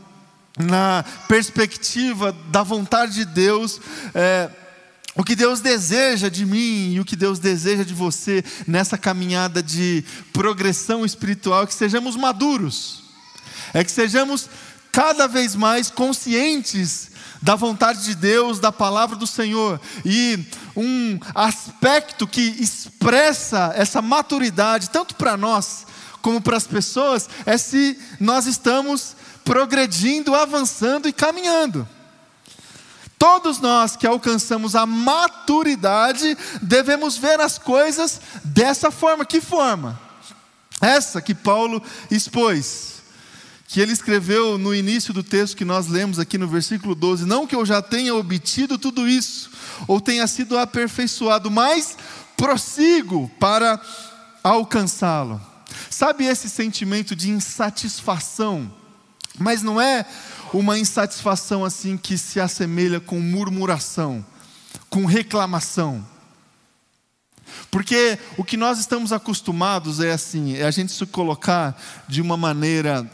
na 0.58 1.02
perspectiva 1.26 2.36
da 2.50 2.62
vontade 2.62 3.14
de 3.14 3.24
Deus, 3.24 3.80
é, 4.14 4.50
o 5.14 5.24
que 5.24 5.34
Deus 5.34 5.60
deseja 5.60 6.28
de 6.28 6.44
mim 6.44 6.92
e 6.92 7.00
o 7.00 7.04
que 7.04 7.16
Deus 7.16 7.38
deseja 7.38 7.84
de 7.84 7.94
você 7.94 8.44
nessa 8.66 8.98
caminhada 8.98 9.62
de 9.62 10.04
progressão 10.32 11.04
espiritual 11.04 11.64
é 11.64 11.66
que 11.66 11.74
sejamos 11.74 12.16
maduros, 12.16 13.02
é 13.74 13.84
que 13.84 13.90
sejamos 13.90 14.48
cada 14.92 15.26
vez 15.26 15.56
mais 15.56 15.90
conscientes 15.90 17.10
da 17.40 17.56
vontade 17.56 18.04
de 18.04 18.14
Deus, 18.14 18.60
da 18.60 18.70
palavra 18.70 19.16
do 19.16 19.26
Senhor. 19.26 19.80
E 20.04 20.38
um 20.76 21.18
aspecto 21.34 22.26
que 22.26 22.40
expressa 22.40 23.72
essa 23.74 24.00
maturidade, 24.00 24.90
tanto 24.90 25.16
para 25.16 25.36
nós 25.36 25.86
como 26.20 26.40
para 26.40 26.56
as 26.56 26.66
pessoas, 26.66 27.28
é 27.44 27.58
se 27.58 27.98
nós 28.20 28.46
estamos 28.46 29.16
progredindo, 29.44 30.36
avançando 30.36 31.08
e 31.08 31.12
caminhando. 31.12 31.88
Todos 33.18 33.60
nós 33.60 33.96
que 33.96 34.06
alcançamos 34.06 34.74
a 34.74 34.84
maturidade 34.84 36.36
devemos 36.60 37.16
ver 37.16 37.40
as 37.40 37.58
coisas 37.58 38.20
dessa 38.44 38.90
forma. 38.90 39.24
Que 39.24 39.40
forma? 39.40 39.98
Essa 40.80 41.22
que 41.22 41.34
Paulo 41.34 41.80
expôs, 42.10 42.91
que 43.72 43.80
ele 43.80 43.92
escreveu 43.92 44.58
no 44.58 44.74
início 44.74 45.14
do 45.14 45.22
texto 45.22 45.56
que 45.56 45.64
nós 45.64 45.86
lemos 45.86 46.18
aqui 46.18 46.36
no 46.36 46.46
versículo 46.46 46.94
12: 46.94 47.24
Não 47.24 47.46
que 47.46 47.56
eu 47.56 47.64
já 47.64 47.80
tenha 47.80 48.14
obtido 48.14 48.76
tudo 48.76 49.08
isso, 49.08 49.50
ou 49.88 49.98
tenha 49.98 50.26
sido 50.26 50.58
aperfeiçoado, 50.58 51.50
mas 51.50 51.96
prossigo 52.36 53.30
para 53.40 53.80
alcançá-lo. 54.44 55.40
Sabe 55.88 56.26
esse 56.26 56.50
sentimento 56.50 57.16
de 57.16 57.30
insatisfação? 57.30 58.70
Mas 59.38 59.62
não 59.62 59.80
é 59.80 60.04
uma 60.52 60.78
insatisfação 60.78 61.64
assim 61.64 61.96
que 61.96 62.18
se 62.18 62.38
assemelha 62.38 63.00
com 63.00 63.18
murmuração, 63.20 64.22
com 64.90 65.06
reclamação. 65.06 66.06
Porque 67.70 68.18
o 68.36 68.44
que 68.44 68.58
nós 68.58 68.78
estamos 68.78 69.14
acostumados 69.14 69.98
é 69.98 70.12
assim, 70.12 70.56
é 70.56 70.64
a 70.64 70.70
gente 70.70 70.92
se 70.92 71.06
colocar 71.06 71.74
de 72.06 72.20
uma 72.20 72.36
maneira 72.36 73.10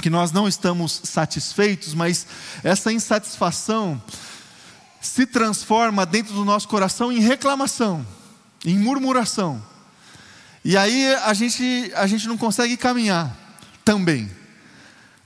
que 0.00 0.10
nós 0.10 0.30
não 0.30 0.46
estamos 0.46 1.00
satisfeitos, 1.04 1.94
mas 1.94 2.26
essa 2.62 2.92
insatisfação 2.92 4.02
se 5.00 5.24
transforma 5.24 6.04
dentro 6.04 6.34
do 6.34 6.44
nosso 6.44 6.68
coração 6.68 7.10
em 7.10 7.20
reclamação, 7.20 8.06
em 8.64 8.78
murmuração. 8.78 9.62
E 10.64 10.76
aí 10.76 11.14
a 11.14 11.32
gente, 11.32 11.92
a 11.94 12.06
gente 12.06 12.26
não 12.26 12.36
consegue 12.36 12.76
caminhar 12.76 13.34
também. 13.84 14.30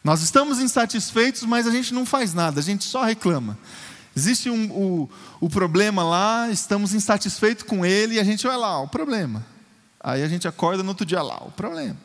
Nós 0.05 0.23
estamos 0.23 0.61
insatisfeitos, 0.61 1.43
mas 1.43 1.67
a 1.67 1.71
gente 1.71 1.93
não 1.93 2.07
faz 2.07 2.33
nada, 2.33 2.61
a 2.61 2.63
gente 2.63 2.85
só 2.85 3.03
reclama. 3.03 3.59
Existe 4.15 4.51
um, 4.51 4.71
o, 4.71 5.11
o 5.41 5.49
problema 5.49 6.03
lá, 6.03 6.49
estamos 6.51 6.95
insatisfeitos 6.95 7.65
com 7.65 7.85
ele 7.85 8.15
e 8.15 8.21
a 8.21 8.25
gente 8.25 8.47
vai 8.47 8.57
lá, 8.57 8.81
o 8.81 8.89
problema. 8.89 9.45
Aí 9.99 10.23
a 10.23 10.29
gente 10.29 10.49
acorda 10.49 10.83
no 10.83 10.91
outro 10.91 11.07
dia 11.07 11.23
lá, 11.23 11.43
o 11.45 11.51
problema. 11.51 11.97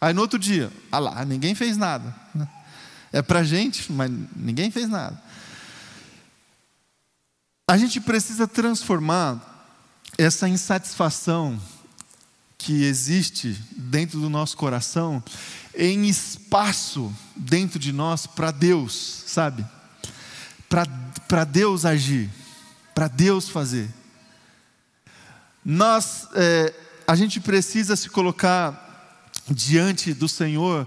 Aí 0.00 0.14
no 0.14 0.22
outro 0.22 0.38
dia, 0.38 0.72
ah 0.90 0.98
lá, 0.98 1.24
ninguém 1.24 1.54
fez 1.54 1.76
nada. 1.76 2.14
É 3.12 3.20
para 3.20 3.42
gente, 3.42 3.92
mas 3.92 4.10
ninguém 4.34 4.70
fez 4.70 4.88
nada. 4.88 5.20
A 7.68 7.76
gente 7.76 8.00
precisa 8.00 8.48
transformar 8.48 9.68
essa 10.16 10.48
insatisfação 10.48 11.60
que 12.56 12.84
existe 12.84 13.56
dentro 13.76 14.20
do 14.20 14.28
nosso 14.28 14.56
coração 14.56 15.22
em 15.74 16.06
espaço 16.06 17.12
dentro 17.34 17.78
de 17.78 17.92
nós 17.92 18.26
para 18.26 18.50
Deus, 18.50 19.24
sabe? 19.26 19.64
Para 20.68 21.44
Deus 21.44 21.84
agir, 21.84 22.30
para 22.94 23.08
Deus 23.08 23.48
fazer. 23.48 23.88
Nós, 25.64 26.28
é, 26.34 26.74
a 27.06 27.14
gente 27.14 27.40
precisa 27.40 27.96
se 27.96 28.08
colocar 28.08 28.89
diante 29.50 30.14
do 30.14 30.28
Senhor 30.28 30.86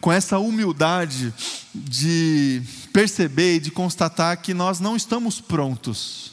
com 0.00 0.10
essa 0.10 0.38
humildade 0.38 1.32
de 1.74 2.62
perceber 2.92 3.56
e 3.56 3.60
de 3.60 3.70
constatar 3.70 4.40
que 4.40 4.54
nós 4.54 4.80
não 4.80 4.96
estamos 4.96 5.40
prontos, 5.40 6.32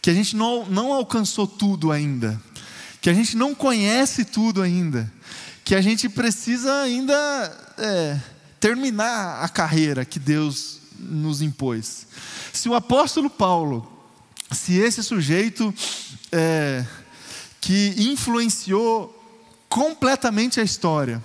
que 0.00 0.10
a 0.10 0.14
gente 0.14 0.36
não, 0.36 0.64
não 0.66 0.92
alcançou 0.92 1.46
tudo 1.46 1.90
ainda, 1.90 2.40
que 3.00 3.10
a 3.10 3.14
gente 3.14 3.36
não 3.36 3.54
conhece 3.54 4.24
tudo 4.24 4.62
ainda, 4.62 5.12
que 5.64 5.74
a 5.74 5.80
gente 5.80 6.08
precisa 6.08 6.82
ainda 6.82 7.74
é, 7.78 8.18
terminar 8.60 9.42
a 9.42 9.48
carreira 9.48 10.04
que 10.04 10.18
Deus 10.18 10.78
nos 10.98 11.42
impôs. 11.42 12.06
Se 12.52 12.68
o 12.68 12.74
apóstolo 12.74 13.28
Paulo, 13.28 13.90
se 14.52 14.74
esse 14.78 15.02
sujeito 15.02 15.74
é, 16.30 16.84
que 17.60 17.94
influenciou 17.98 19.13
completamente 19.74 20.60
a 20.60 20.62
história, 20.62 21.20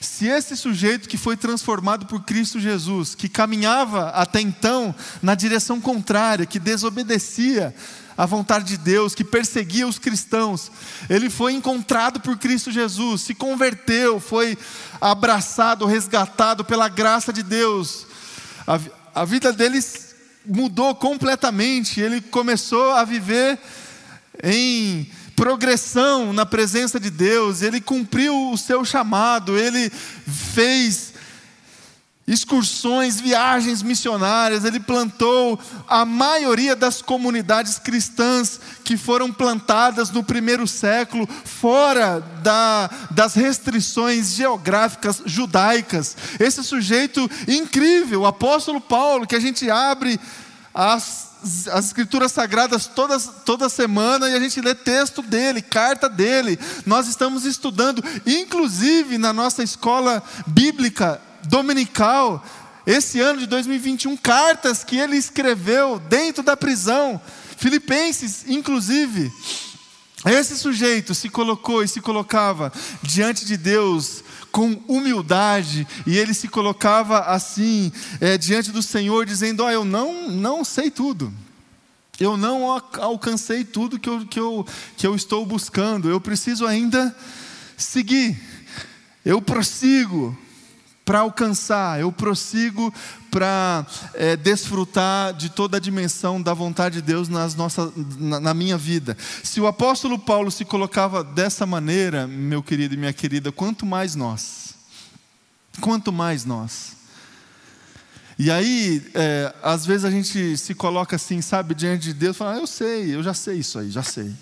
se 0.00 0.26
esse 0.26 0.56
sujeito 0.56 1.06
que 1.06 1.18
foi 1.18 1.36
transformado 1.36 2.06
por 2.06 2.22
Cristo 2.22 2.58
Jesus, 2.58 3.14
que 3.14 3.28
caminhava 3.28 4.08
até 4.08 4.40
então 4.40 4.94
na 5.20 5.34
direção 5.34 5.78
contrária, 5.82 6.46
que 6.46 6.58
desobedecia 6.58 7.74
a 8.16 8.24
vontade 8.24 8.64
de 8.64 8.78
Deus, 8.78 9.14
que 9.14 9.22
perseguia 9.22 9.86
os 9.86 9.98
cristãos. 9.98 10.72
Ele 11.10 11.28
foi 11.28 11.52
encontrado 11.52 12.20
por 12.20 12.38
Cristo 12.38 12.72
Jesus, 12.72 13.20
se 13.20 13.34
converteu, 13.34 14.18
foi 14.18 14.56
abraçado, 14.98 15.84
resgatado 15.84 16.64
pela 16.64 16.88
graça 16.88 17.34
de 17.34 17.42
Deus. 17.42 18.06
A, 18.66 18.80
a 19.14 19.24
vida 19.26 19.52
dele 19.52 19.78
mudou 20.46 20.94
completamente, 20.94 22.00
ele 22.00 22.22
começou 22.22 22.92
a 22.92 23.04
viver 23.04 23.58
em 24.42 25.06
progressão 25.36 26.32
na 26.32 26.46
presença 26.46 26.98
de 26.98 27.10
Deus, 27.10 27.62
ele 27.62 27.80
cumpriu 27.80 28.50
o 28.50 28.58
seu 28.58 28.84
chamado, 28.84 29.58
ele 29.58 29.90
fez 29.90 31.14
excursões, 32.26 33.20
viagens 33.20 33.82
missionárias, 33.82 34.64
ele 34.64 34.80
plantou 34.80 35.58
a 35.86 36.06
maioria 36.06 36.74
das 36.74 37.02
comunidades 37.02 37.78
cristãs 37.78 38.58
que 38.82 38.96
foram 38.96 39.30
plantadas 39.30 40.10
no 40.10 40.24
primeiro 40.24 40.66
século, 40.66 41.28
fora 41.44 42.20
da, 42.42 42.88
das 43.10 43.34
restrições 43.34 44.34
geográficas 44.34 45.20
judaicas. 45.26 46.16
Esse 46.40 46.64
sujeito 46.64 47.30
incrível, 47.46 48.22
o 48.22 48.26
apóstolo 48.26 48.80
Paulo, 48.80 49.26
que 49.26 49.36
a 49.36 49.40
gente 49.40 49.70
abre 49.70 50.18
as, 50.74 51.68
as 51.70 51.86
escrituras 51.86 52.32
sagradas 52.32 52.86
todas, 52.88 53.30
toda 53.44 53.68
semana 53.68 54.28
e 54.28 54.34
a 54.34 54.40
gente 54.40 54.60
lê 54.60 54.74
texto 54.74 55.22
dele, 55.22 55.62
carta 55.62 56.08
dele. 56.08 56.58
Nós 56.84 57.06
estamos 57.06 57.44
estudando, 57.44 58.02
inclusive 58.26 59.16
na 59.16 59.32
nossa 59.32 59.62
escola 59.62 60.22
bíblica, 60.46 61.22
dominical, 61.44 62.44
esse 62.86 63.20
ano 63.20 63.38
de 63.40 63.46
2021, 63.46 64.16
cartas 64.16 64.82
que 64.82 64.98
ele 64.98 65.16
escreveu 65.16 65.98
dentro 65.98 66.42
da 66.42 66.56
prisão, 66.56 67.20
Filipenses, 67.56 68.44
inclusive. 68.48 69.32
Esse 70.26 70.56
sujeito 70.56 71.14
se 71.14 71.28
colocou 71.28 71.82
e 71.82 71.88
se 71.88 72.00
colocava 72.00 72.72
diante 73.02 73.44
de 73.44 73.56
Deus 73.56 74.23
com 74.54 74.80
humildade, 74.86 75.84
e 76.06 76.16
ele 76.16 76.32
se 76.32 76.46
colocava 76.46 77.18
assim, 77.22 77.90
é, 78.20 78.38
diante 78.38 78.70
do 78.70 78.84
Senhor, 78.84 79.26
dizendo: 79.26 79.64
oh, 79.64 79.68
Eu 79.68 79.84
não, 79.84 80.30
não 80.30 80.62
sei 80.62 80.92
tudo, 80.92 81.34
eu 82.20 82.36
não 82.36 82.70
alcancei 83.00 83.64
tudo 83.64 83.98
que 83.98 84.08
eu, 84.08 84.24
que, 84.24 84.38
eu, 84.38 84.64
que 84.96 85.04
eu 85.04 85.16
estou 85.16 85.44
buscando, 85.44 86.08
eu 86.08 86.20
preciso 86.20 86.68
ainda 86.68 87.12
seguir, 87.76 88.40
eu 89.24 89.42
prossigo, 89.42 90.38
para 91.04 91.18
alcançar, 91.20 92.00
eu 92.00 92.10
prossigo 92.10 92.92
para 93.30 93.86
é, 94.14 94.36
desfrutar 94.36 95.34
de 95.34 95.50
toda 95.50 95.76
a 95.76 95.80
dimensão 95.80 96.40
da 96.40 96.54
vontade 96.54 96.96
de 96.96 97.02
Deus 97.02 97.28
nas 97.28 97.54
nossas, 97.54 97.92
na, 98.18 98.40
na, 98.40 98.54
minha 98.54 98.78
vida. 98.78 99.16
Se 99.42 99.60
o 99.60 99.66
apóstolo 99.66 100.18
Paulo 100.18 100.50
se 100.50 100.64
colocava 100.64 101.22
dessa 101.22 101.66
maneira, 101.66 102.26
meu 102.26 102.62
querido 102.62 102.94
e 102.94 102.96
minha 102.96 103.12
querida, 103.12 103.52
quanto 103.52 103.84
mais 103.84 104.14
nós, 104.14 104.74
quanto 105.80 106.10
mais 106.10 106.44
nós. 106.44 106.96
E 108.38 108.50
aí, 108.50 109.04
é, 109.14 109.54
às 109.62 109.84
vezes 109.84 110.04
a 110.04 110.10
gente 110.10 110.56
se 110.56 110.74
coloca 110.74 111.16
assim, 111.16 111.42
sabe, 111.42 111.74
diante 111.74 112.04
de 112.04 112.14
Deus, 112.14 112.36
fala, 112.36 112.54
ah, 112.54 112.58
eu 112.58 112.66
sei, 112.66 113.14
eu 113.14 113.22
já 113.22 113.34
sei 113.34 113.58
isso 113.58 113.78
aí, 113.78 113.90
já 113.90 114.02
sei. 114.02 114.32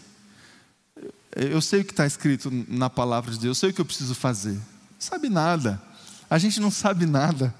Eu 1.35 1.61
sei 1.61 1.81
o 1.81 1.85
que 1.85 1.92
está 1.92 2.07
escrito 2.07 2.51
na 2.68 2.88
palavra 2.88 3.33
de 3.33 3.38
Deus, 3.38 3.57
eu 3.57 3.61
sei 3.61 3.70
o 3.70 3.72
que 3.72 3.81
eu 3.81 3.85
preciso 3.85 4.14
fazer. 4.14 4.53
Não 4.55 4.61
sabe 5.01 5.29
nada. 5.29 5.83
A 6.33 6.38
gente 6.38 6.61
não 6.61 6.71
sabe 6.71 7.05
nada. 7.05 7.55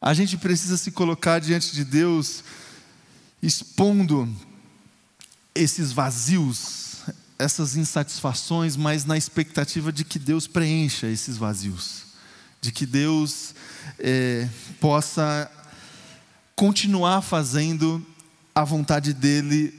A 0.00 0.14
gente 0.14 0.36
precisa 0.36 0.76
se 0.76 0.92
colocar 0.92 1.40
diante 1.40 1.74
de 1.74 1.84
Deus, 1.84 2.44
expondo 3.42 4.32
esses 5.52 5.90
vazios, 5.90 6.98
essas 7.36 7.74
insatisfações, 7.74 8.76
mas 8.76 9.04
na 9.04 9.16
expectativa 9.16 9.90
de 9.90 10.04
que 10.04 10.20
Deus 10.20 10.46
preencha 10.46 11.08
esses 11.08 11.36
vazios, 11.36 12.04
de 12.60 12.70
que 12.70 12.86
Deus 12.86 13.56
é, 13.98 14.48
possa 14.80 15.50
continuar 16.54 17.22
fazendo 17.22 18.06
a 18.54 18.62
vontade 18.62 19.12
dEle 19.12 19.74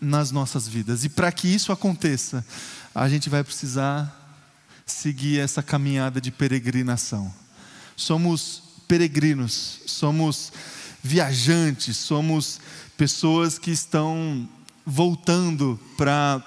nas 0.00 0.30
nossas 0.30 0.68
vidas. 0.68 1.02
E 1.02 1.08
para 1.08 1.32
que 1.32 1.48
isso 1.48 1.72
aconteça, 1.72 2.46
a 2.94 3.08
gente 3.08 3.28
vai 3.28 3.42
precisar 3.42 4.21
seguir 4.86 5.38
essa 5.40 5.62
caminhada 5.62 6.20
de 6.20 6.30
peregrinação. 6.30 7.32
Somos 7.96 8.62
peregrinos, 8.88 9.80
somos 9.86 10.52
viajantes, 11.02 11.96
somos 11.96 12.60
pessoas 12.96 13.58
que 13.58 13.70
estão 13.70 14.48
voltando 14.84 15.78
para 15.96 16.42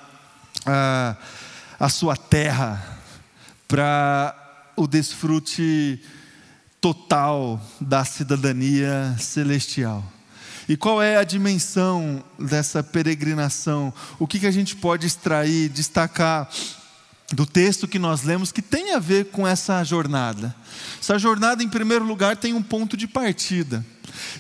a, 1.79 1.89
sua 1.89 2.15
terra, 2.15 2.99
para 3.67 4.35
o 4.75 4.87
desfrute 4.87 6.01
total 6.79 7.61
da 7.79 8.05
cidadania 8.05 9.15
celestial. 9.19 10.03
E 10.67 10.75
qual 10.75 11.01
é 11.01 11.17
a 11.17 11.23
dimensão 11.23 12.23
dessa 12.39 12.81
peregrinação? 12.81 13.93
O 14.17 14.27
que, 14.27 14.39
que 14.39 14.47
a 14.47 14.51
gente 14.51 14.75
pode 14.75 15.05
extrair, 15.05 15.69
destacar 15.69 16.49
do 17.33 17.45
texto 17.45 17.87
que 17.87 17.97
nós 17.97 18.23
lemos 18.23 18.51
que 18.51 18.61
tem 18.61 18.93
a 18.93 18.99
ver 18.99 19.25
com 19.25 19.47
essa 19.47 19.83
jornada. 19.83 20.55
Essa 20.99 21.17
jornada, 21.17 21.63
em 21.63 21.69
primeiro 21.69 22.05
lugar, 22.05 22.37
tem 22.37 22.53
um 22.53 22.61
ponto 22.61 22.95
de 22.95 23.07
partida. 23.07 23.83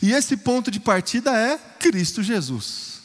E 0.01 0.11
esse 0.11 0.37
ponto 0.37 0.69
de 0.69 0.79
partida 0.79 1.31
é 1.35 1.57
Cristo 1.79 2.21
Jesus. 2.21 2.95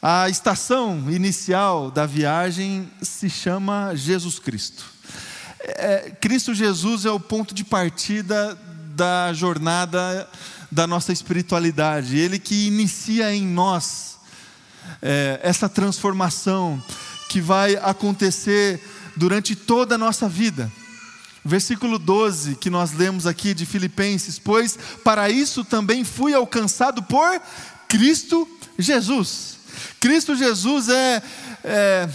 A 0.00 0.28
estação 0.28 1.10
inicial 1.10 1.90
da 1.90 2.06
viagem 2.06 2.90
se 3.00 3.30
chama 3.30 3.94
Jesus 3.94 4.38
Cristo. 4.38 4.84
É, 5.60 6.12
Cristo 6.20 6.54
Jesus 6.54 7.06
é 7.06 7.10
o 7.10 7.20
ponto 7.20 7.54
de 7.54 7.64
partida 7.64 8.58
da 8.94 9.32
jornada 9.32 10.28
da 10.70 10.86
nossa 10.86 11.12
espiritualidade. 11.12 12.18
Ele 12.18 12.38
que 12.38 12.66
inicia 12.66 13.34
em 13.34 13.46
nós 13.46 14.18
é, 15.00 15.40
essa 15.42 15.68
transformação 15.68 16.82
que 17.28 17.40
vai 17.40 17.76
acontecer 17.76 18.82
durante 19.16 19.54
toda 19.54 19.94
a 19.94 19.98
nossa 19.98 20.28
vida. 20.28 20.70
Versículo 21.44 21.98
12 21.98 22.56
que 22.56 22.70
nós 22.70 22.92
lemos 22.92 23.26
aqui 23.26 23.52
de 23.52 23.66
Filipenses: 23.66 24.38
Pois 24.38 24.78
para 25.04 25.28
isso 25.28 25.64
também 25.64 26.02
fui 26.04 26.32
alcançado 26.32 27.02
por 27.02 27.40
Cristo 27.88 28.48
Jesus. 28.78 29.58
Cristo 30.00 30.34
Jesus 30.34 30.88
é, 30.88 31.22
é, 31.62 32.08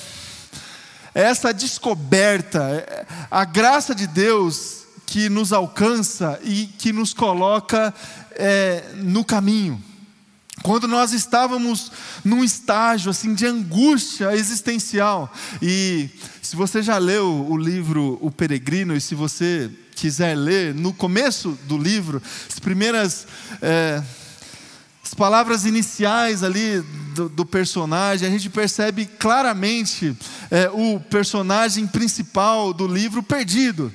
é 1.14 1.22
essa 1.22 1.54
descoberta, 1.54 2.60
é 2.64 3.06
a 3.30 3.46
graça 3.46 3.94
de 3.94 4.08
Deus 4.08 4.80
que 5.06 5.30
nos 5.30 5.52
alcança 5.52 6.40
e 6.44 6.68
que 6.78 6.94
nos 6.94 7.14
coloca 7.14 7.94
é, 8.32 8.84
no 8.96 9.24
caminho. 9.26 9.89
Quando 10.64 10.88
nós 10.88 11.14
estávamos 11.14 11.92
num 12.24 12.44
estágio 12.44 13.10
assim 13.10 13.34
de 13.34 13.46
angústia 13.46 14.36
existencial. 14.36 15.32
E 15.62 16.10
se 16.42 16.56
você 16.56 16.82
já 16.82 16.98
leu 16.98 17.46
o 17.50 17.58
livro 17.58 18.18
O 18.22 18.32
Peregrino 18.32 18.96
e 18.96 19.02
se 19.02 19.16
você 19.16 19.70
quiser 19.96 20.36
ler, 20.36 20.74
no 20.74 20.94
começo 20.94 21.58
do 21.64 21.78
livro, 21.78 22.22
as 22.50 22.60
primeiras 22.60 23.28
é, 23.62 24.02
as 25.04 25.14
palavras 25.14 25.66
iniciais 25.66 26.44
ali 26.44 26.82
do, 27.16 27.28
do, 27.28 27.46
personagem, 27.46 28.28
a 28.28 28.32
gente 28.32 28.48
percebe 28.48 29.08
claramente 29.08 30.16
é, 30.52 30.70
o 30.72 31.00
personagem 31.00 31.88
principal 31.88 32.72
do 32.72 32.88
livro 32.88 33.24
perdido 33.24 33.92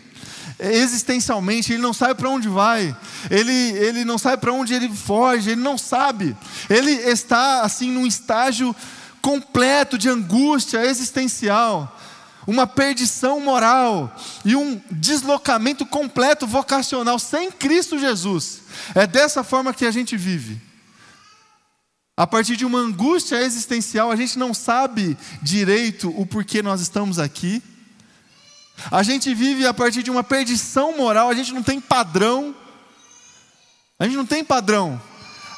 existencialmente, 0.58 1.72
ele 1.72 1.82
não 1.82 1.92
sabe 1.92 2.14
para 2.14 2.30
onde 2.30 2.48
vai, 2.48 2.96
ele, 3.30 3.52
ele 3.52 4.04
não 4.04 4.18
sabe 4.18 4.40
para 4.40 4.52
onde 4.52 4.72
ele 4.72 4.88
foge, 4.88 5.50
ele 5.50 5.60
não 5.60 5.76
sabe, 5.76 6.36
ele 6.70 6.90
está 6.90 7.62
assim 7.62 7.90
num 7.90 8.06
estágio 8.06 8.74
completo 9.20 9.98
de 9.98 10.08
angústia 10.08 10.84
existencial, 10.84 11.98
uma 12.46 12.66
perdição 12.66 13.40
moral 13.40 14.14
e 14.44 14.54
um 14.54 14.80
deslocamento 14.90 15.86
completo 15.86 16.46
vocacional 16.46 17.18
sem 17.18 17.50
Cristo 17.50 17.98
Jesus. 17.98 18.60
É 18.94 19.06
dessa 19.06 19.42
forma 19.42 19.72
que 19.72 19.86
a 19.86 19.90
gente 19.90 20.16
vive. 20.16 20.60
A 22.16 22.26
partir 22.26 22.56
de 22.56 22.64
uma 22.64 22.78
angústia 22.78 23.40
existencial, 23.40 24.10
a 24.10 24.16
gente 24.16 24.38
não 24.38 24.54
sabe 24.54 25.16
direito 25.42 26.12
o 26.20 26.24
porquê 26.24 26.62
nós 26.62 26.80
estamos 26.80 27.18
aqui 27.18 27.62
a 28.90 29.02
gente 29.02 29.32
vive 29.34 29.66
a 29.66 29.74
partir 29.74 30.02
de 30.02 30.10
uma 30.10 30.24
perdição 30.24 30.96
moral, 30.96 31.28
a 31.28 31.34
gente 31.34 31.52
não 31.52 31.62
tem 31.62 31.80
padrão. 31.80 32.54
A 33.98 34.04
gente 34.04 34.16
não 34.16 34.26
tem 34.26 34.44
padrão. 34.44 35.00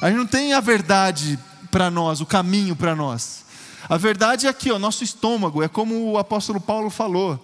A 0.01 0.09
gente 0.09 0.17
não 0.17 0.27
tem 0.27 0.53
a 0.53 0.59
verdade 0.59 1.39
para 1.71 1.89
nós, 1.89 2.21
o 2.21 2.25
caminho 2.25 2.75
para 2.75 2.95
nós. 2.95 3.45
A 3.89 3.97
verdade 3.97 4.47
é 4.47 4.49
aqui, 4.49 4.71
o 4.71 4.79
nosso 4.79 5.03
estômago, 5.03 5.63
é 5.63 5.67
como 5.67 6.11
o 6.11 6.17
apóstolo 6.17 6.59
Paulo 6.59 6.89
falou. 6.89 7.39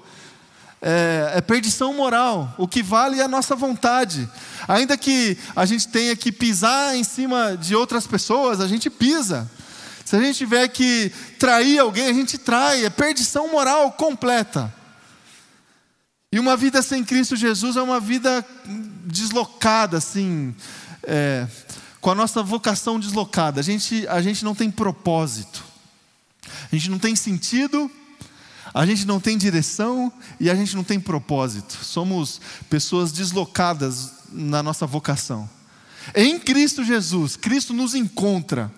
É, 0.82 1.34
é, 1.36 1.42
perdição 1.42 1.94
moral. 1.94 2.54
O 2.58 2.68
que 2.68 2.84
vale 2.84 3.20
é 3.20 3.24
a 3.24 3.28
nossa 3.28 3.56
vontade. 3.56 4.30
Ainda 4.68 4.98
que 4.98 5.38
a 5.56 5.66
gente 5.66 5.88
tenha 5.88 6.16
que 6.16 6.30
pisar 6.32 6.96
em 6.96 7.06
cima 7.06 7.56
de 7.56 7.74
outras 7.74 8.06
pessoas, 8.06 8.60
a 8.60 8.68
gente 8.68 8.90
pisa. 8.90 9.50
Se 10.04 10.16
a 10.18 10.20
gente 10.20 10.38
tiver 10.38 10.68
que 10.68 11.10
trair 11.40 11.80
alguém, 11.80 12.08
a 12.08 12.14
gente 12.14 12.38
trai. 12.38 12.84
É 12.84 12.90
perdição 12.90 13.50
moral 13.50 13.94
completa. 13.94 14.74
E 16.34 16.40
uma 16.40 16.58
vida 16.58 16.82
sem 16.82 17.04
Cristo 17.04 17.36
Jesus 17.36 17.76
é 17.76 17.82
uma 17.84 18.00
vida 18.00 18.44
deslocada, 19.06 19.98
assim, 19.98 20.56
é, 21.04 21.48
com 22.02 22.10
a 22.10 22.16
nossa 22.16 22.42
vocação 22.42 23.00
deslocada. 23.00 23.60
A 23.60 23.64
gente, 23.64 24.08
a 24.08 24.20
gente 24.20 24.44
não 24.44 24.56
tem 24.56 24.72
propósito, 24.72 25.64
a 26.44 26.76
gente 26.76 26.90
não 26.90 26.98
tem 26.98 27.16
sentido, 27.16 27.88
a 28.74 28.84
gente 28.84 29.06
não 29.06 29.20
tem 29.20 29.38
direção 29.38 30.12
e 30.40 30.50
a 30.50 30.56
gente 30.56 30.76
não 30.76 30.84
tem 30.84 31.00
propósito. 31.00 31.78
Somos 31.86 32.42
pessoas 32.68 33.12
deslocadas 33.12 34.14
na 34.32 34.64
nossa 34.64 34.88
vocação. 34.88 35.48
Em 36.16 36.40
Cristo 36.40 36.84
Jesus, 36.84 37.36
Cristo 37.36 37.76
nos 37.76 37.94
encontra. 37.94 38.74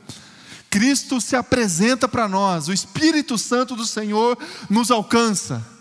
Cristo 0.69 1.21
se 1.21 1.37
apresenta 1.37 2.05
para 2.05 2.27
nós, 2.27 2.67
o 2.67 2.73
Espírito 2.73 3.37
Santo 3.37 3.77
do 3.77 3.85
Senhor 3.85 4.37
nos 4.69 4.91
alcança. 4.91 5.74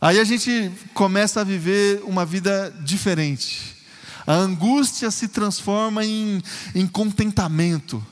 Aí 0.00 0.20
a 0.20 0.24
gente 0.24 0.70
começa 0.92 1.40
a 1.40 1.44
viver 1.44 2.02
uma 2.04 2.24
vida 2.24 2.74
diferente. 2.84 3.76
A 4.26 4.34
angústia 4.34 5.10
se 5.10 5.28
transforma 5.28 6.04
em, 6.04 6.42
em 6.74 6.86
contentamento. 6.86 8.04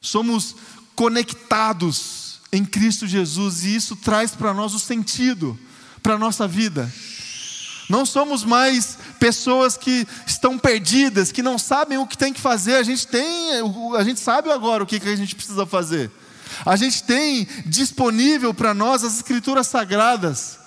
Somos 0.00 0.56
conectados 0.94 2.40
em 2.52 2.64
Cristo 2.64 3.06
Jesus 3.06 3.64
e 3.64 3.74
isso 3.74 3.96
traz 3.96 4.30
para 4.30 4.54
nós 4.54 4.74
o 4.74 4.78
sentido 4.78 5.58
para 6.02 6.14
a 6.14 6.18
nossa 6.18 6.46
vida. 6.46 6.90
Não 7.88 8.06
somos 8.06 8.44
mais 8.44 8.96
pessoas 9.18 9.76
que 9.76 10.06
estão 10.26 10.58
perdidas, 10.58 11.30
que 11.30 11.42
não 11.42 11.58
sabem 11.58 11.98
o 11.98 12.06
que 12.06 12.16
tem 12.16 12.32
que 12.32 12.40
fazer. 12.40 12.76
A 12.76 12.82
gente 12.82 13.06
tem, 13.06 13.50
a 13.96 14.04
gente 14.04 14.20
sabe 14.20 14.50
agora 14.50 14.82
o 14.82 14.86
que, 14.86 14.98
que 14.98 15.08
a 15.08 15.16
gente 15.16 15.34
precisa 15.34 15.66
fazer. 15.66 16.10
A 16.64 16.76
gente 16.76 17.02
tem 17.02 17.46
disponível 17.66 18.54
para 18.54 18.72
nós 18.72 19.04
as 19.04 19.16
escrituras 19.16 19.66
sagradas. 19.66 20.63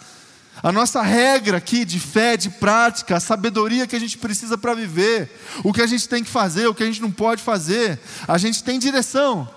A 0.64 0.72
nossa 0.72 1.02
regra 1.02 1.58
aqui 1.58 1.86
de 1.86 2.00
fé, 2.00 2.36
de 2.36 2.50
prática, 2.50 3.18
a 3.18 3.20
sabedoria 3.20 3.86
que 3.86 3.96
a 3.96 4.00
gente 4.00 4.18
precisa 4.18 4.58
para 4.58 4.74
viver, 4.74 5.32
o 5.64 5.72
que 5.72 5.82
a 5.82 5.88
gente 5.88 6.10
tem 6.10 6.24
que 6.24 6.30
fazer, 6.30 6.68
o 6.68 6.74
que 6.74 6.84
a 6.84 6.86
gente 6.86 7.02
não 7.02 7.12
pode 7.12 7.44
fazer, 7.44 8.00
a 8.28 8.38
gente 8.38 8.64
tem 8.64 8.80
direção. 8.80 9.48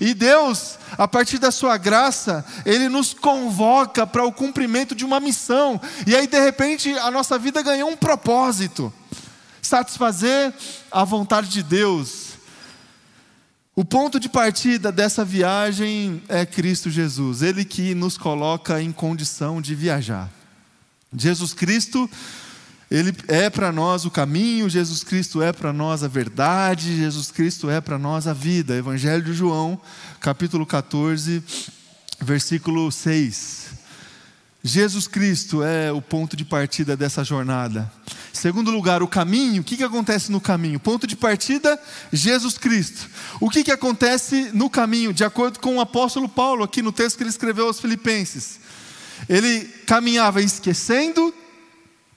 E 0.00 0.14
Deus, 0.14 0.78
a 0.96 1.06
partir 1.06 1.38
da 1.38 1.50
Sua 1.50 1.76
graça, 1.76 2.44
Ele 2.64 2.88
nos 2.88 3.12
convoca 3.12 4.06
para 4.06 4.24
o 4.24 4.32
cumprimento 4.32 4.94
de 4.94 5.04
uma 5.04 5.20
missão. 5.20 5.80
E 6.06 6.16
aí, 6.16 6.26
de 6.26 6.40
repente, 6.40 6.90
a 6.98 7.10
nossa 7.10 7.38
vida 7.38 7.62
ganhou 7.62 7.90
um 7.90 7.96
propósito: 7.96 8.92
satisfazer 9.60 10.52
a 10.90 11.04
vontade 11.04 11.48
de 11.48 11.62
Deus. 11.62 12.26
O 13.74 13.84
ponto 13.84 14.18
de 14.18 14.30
partida 14.30 14.90
dessa 14.90 15.22
viagem 15.22 16.22
é 16.28 16.46
Cristo 16.46 16.88
Jesus, 16.88 17.42
Ele 17.42 17.62
que 17.62 17.94
nos 17.94 18.16
coloca 18.16 18.80
em 18.80 18.90
condição 18.90 19.60
de 19.60 19.74
viajar. 19.74 20.30
Jesus 21.16 21.54
Cristo, 21.54 22.08
Ele 22.90 23.14
é 23.26 23.48
para 23.48 23.72
nós 23.72 24.04
o 24.04 24.10
caminho, 24.10 24.68
Jesus 24.68 25.02
Cristo 25.02 25.40
é 25.40 25.50
para 25.50 25.72
nós 25.72 26.04
a 26.04 26.08
verdade, 26.08 26.94
Jesus 26.94 27.30
Cristo 27.30 27.70
é 27.70 27.80
para 27.80 27.98
nós 27.98 28.26
a 28.26 28.34
vida. 28.34 28.76
Evangelho 28.76 29.22
de 29.22 29.32
João, 29.32 29.80
capítulo 30.20 30.66
14, 30.66 31.42
versículo 32.20 32.92
6. 32.92 33.66
Jesus 34.62 35.06
Cristo 35.06 35.62
é 35.62 35.90
o 35.92 36.02
ponto 36.02 36.36
de 36.36 36.44
partida 36.44 36.96
dessa 36.96 37.24
jornada. 37.24 37.90
Segundo 38.32 38.70
lugar, 38.70 39.02
o 39.02 39.08
caminho, 39.08 39.62
o 39.62 39.64
que, 39.64 39.76
que 39.76 39.84
acontece 39.84 40.30
no 40.30 40.40
caminho? 40.40 40.78
Ponto 40.78 41.06
de 41.06 41.16
partida, 41.16 41.80
Jesus 42.12 42.58
Cristo. 42.58 43.08
O 43.40 43.48
que, 43.48 43.64
que 43.64 43.70
acontece 43.70 44.50
no 44.52 44.68
caminho? 44.68 45.12
De 45.12 45.24
acordo 45.24 45.60
com 45.60 45.76
o 45.76 45.80
apóstolo 45.80 46.28
Paulo, 46.28 46.64
aqui 46.64 46.82
no 46.82 46.92
texto 46.92 47.16
que 47.16 47.22
ele 47.22 47.30
escreveu 47.30 47.68
aos 47.68 47.80
Filipenses. 47.80 48.58
Ele 49.28 49.64
caminhava 49.86 50.42
esquecendo, 50.42 51.34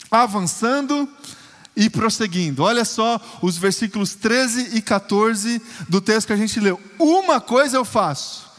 avançando 0.09 1.07
e 1.75 1.89
prosseguindo. 1.89 2.63
Olha 2.63 2.83
só 2.83 3.19
os 3.41 3.57
versículos 3.57 4.15
13 4.15 4.75
e 4.75 4.81
14 4.81 5.61
do 5.87 6.01
texto 6.01 6.27
que 6.27 6.33
a 6.33 6.37
gente 6.37 6.59
leu. 6.59 6.79
Uma 6.99 7.39
coisa 7.39 7.77
eu 7.77 7.85
faço. 7.85 8.49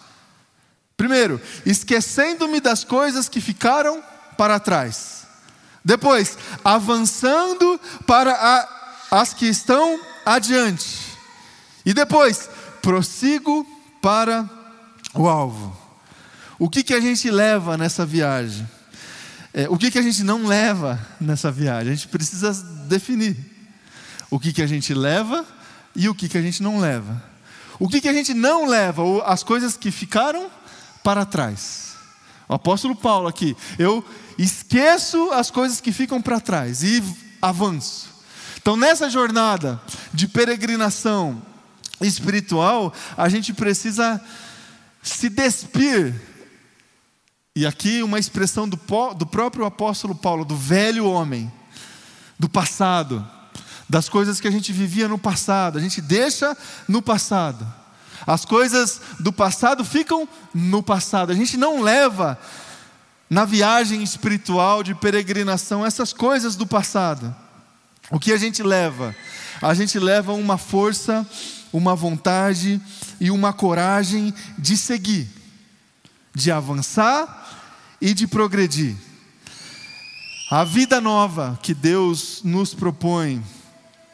Primeiro, 0.97 1.41
esquecendo-me 1.65 2.61
das 2.61 2.85
coisas 2.85 3.29
que 3.29 3.41
ficaram 3.41 4.03
para 4.37 4.61
trás. 4.61 5.27
Depois, 5.85 6.37
avançando 6.65 7.81
para 8.07 8.33
a, 8.33 9.21
as 9.21 9.33
que 9.33 9.47
estão 9.47 9.99
adiante. 10.25 11.17
E 11.85 11.95
depois, 11.95 12.49
prossigo 12.83 13.67
para 14.01 14.49
o 15.15 15.29
alvo. 15.29 15.80
O 16.61 16.69
que, 16.69 16.83
que 16.83 16.93
a 16.93 17.01
gente 17.01 17.31
leva 17.31 17.79
nessa 17.79 18.05
viagem? 18.05 18.69
É, 19.55 19.67
o 19.71 19.79
que, 19.79 19.91
que 19.91 19.99
a 19.99 20.03
gente 20.03 20.23
não 20.23 20.47
leva 20.47 21.01
nessa 21.19 21.51
viagem? 21.51 21.91
A 21.91 21.95
gente 21.95 22.09
precisa 22.09 22.53
definir 22.87 23.35
o 24.31 24.39
que, 24.39 24.53
que 24.53 24.61
a 24.61 24.67
gente 24.67 24.93
leva 24.93 25.47
e 25.97 26.07
o 26.07 26.15
que, 26.15 26.29
que 26.29 26.37
a 26.37 26.43
gente 26.43 26.63
não 26.63 26.79
leva. 26.79 27.25
O 27.79 27.89
que, 27.89 27.99
que 27.99 28.09
a 28.11 28.13
gente 28.13 28.35
não 28.35 28.67
leva? 28.67 29.03
As 29.25 29.43
coisas 29.43 29.75
que 29.75 29.91
ficaram 29.91 30.51
para 31.03 31.25
trás. 31.25 31.95
O 32.47 32.53
apóstolo 32.53 32.95
Paulo 32.95 33.27
aqui, 33.27 33.57
eu 33.79 34.05
esqueço 34.37 35.31
as 35.33 35.51
coisas 35.51 35.81
que 35.81 35.93
ficam 35.93 36.21
para 36.21 36.39
trás 36.41 36.83
e 36.83 37.03
avanço. 37.41 38.11
Então, 38.61 38.77
nessa 38.77 39.09
jornada 39.09 39.81
de 40.13 40.29
peregrinação 40.29 41.41
espiritual, 42.03 42.93
a 43.17 43.31
gente 43.31 43.55
precisa 43.55 44.21
se 45.03 45.31
despir 45.31 46.29
e 47.57 47.67
aqui 47.67 48.01
uma 48.03 48.19
expressão 48.19 48.69
do, 48.69 48.79
do 49.17 49.27
próprio 49.27 49.65
apóstolo 49.65 50.15
Paulo, 50.15 50.45
do 50.45 50.55
velho 50.55 51.05
homem, 51.05 51.51
do 52.39 52.49
passado, 52.49 53.27
das 53.89 54.09
coisas 54.09 54.41
que 54.41 54.47
a 54.47 54.51
gente 54.53 54.73
vivia 54.73 55.09
no 55.09 55.19
passado, 55.19 55.77
a 55.77 55.81
gente 55.81 56.01
deixa 56.01 56.57
no 56.87 57.03
passado. 57.03 57.67
As 58.25 58.45
coisas 58.45 59.01
do 59.19 59.33
passado 59.33 59.85
ficam 59.85 60.29
no 60.55 60.81
passado. 60.81 61.33
A 61.33 61.35
gente 61.35 61.57
não 61.57 61.81
leva 61.81 62.39
na 63.29 63.45
viagem 63.45 64.01
espiritual 64.03 64.85
de 64.85 64.95
peregrinação 64.95 65.85
essas 65.85 66.13
coisas 66.13 66.55
do 66.55 66.67
passado. 66.67 67.35
O 68.13 68.21
que 68.21 68.33
a 68.33 68.37
gente 68.37 68.63
leva? 68.63 69.15
A 69.61 69.75
gente 69.75 69.99
leva 69.99 70.33
uma 70.33 70.57
força, 70.57 71.27
uma 71.73 71.97
vontade 71.97 72.81
e 73.21 73.31
uma 73.31 73.53
coragem 73.53 74.33
de 74.57 74.77
seguir, 74.77 75.29
de 76.41 76.51
avançar 76.51 77.97
e 78.01 78.15
de 78.15 78.27
progredir. 78.27 78.97
A 80.51 80.65
vida 80.65 81.01
nova 81.01 81.59
que 81.63 81.75
Deus 81.75 82.41
nos 82.43 82.75
propõe 82.75 83.43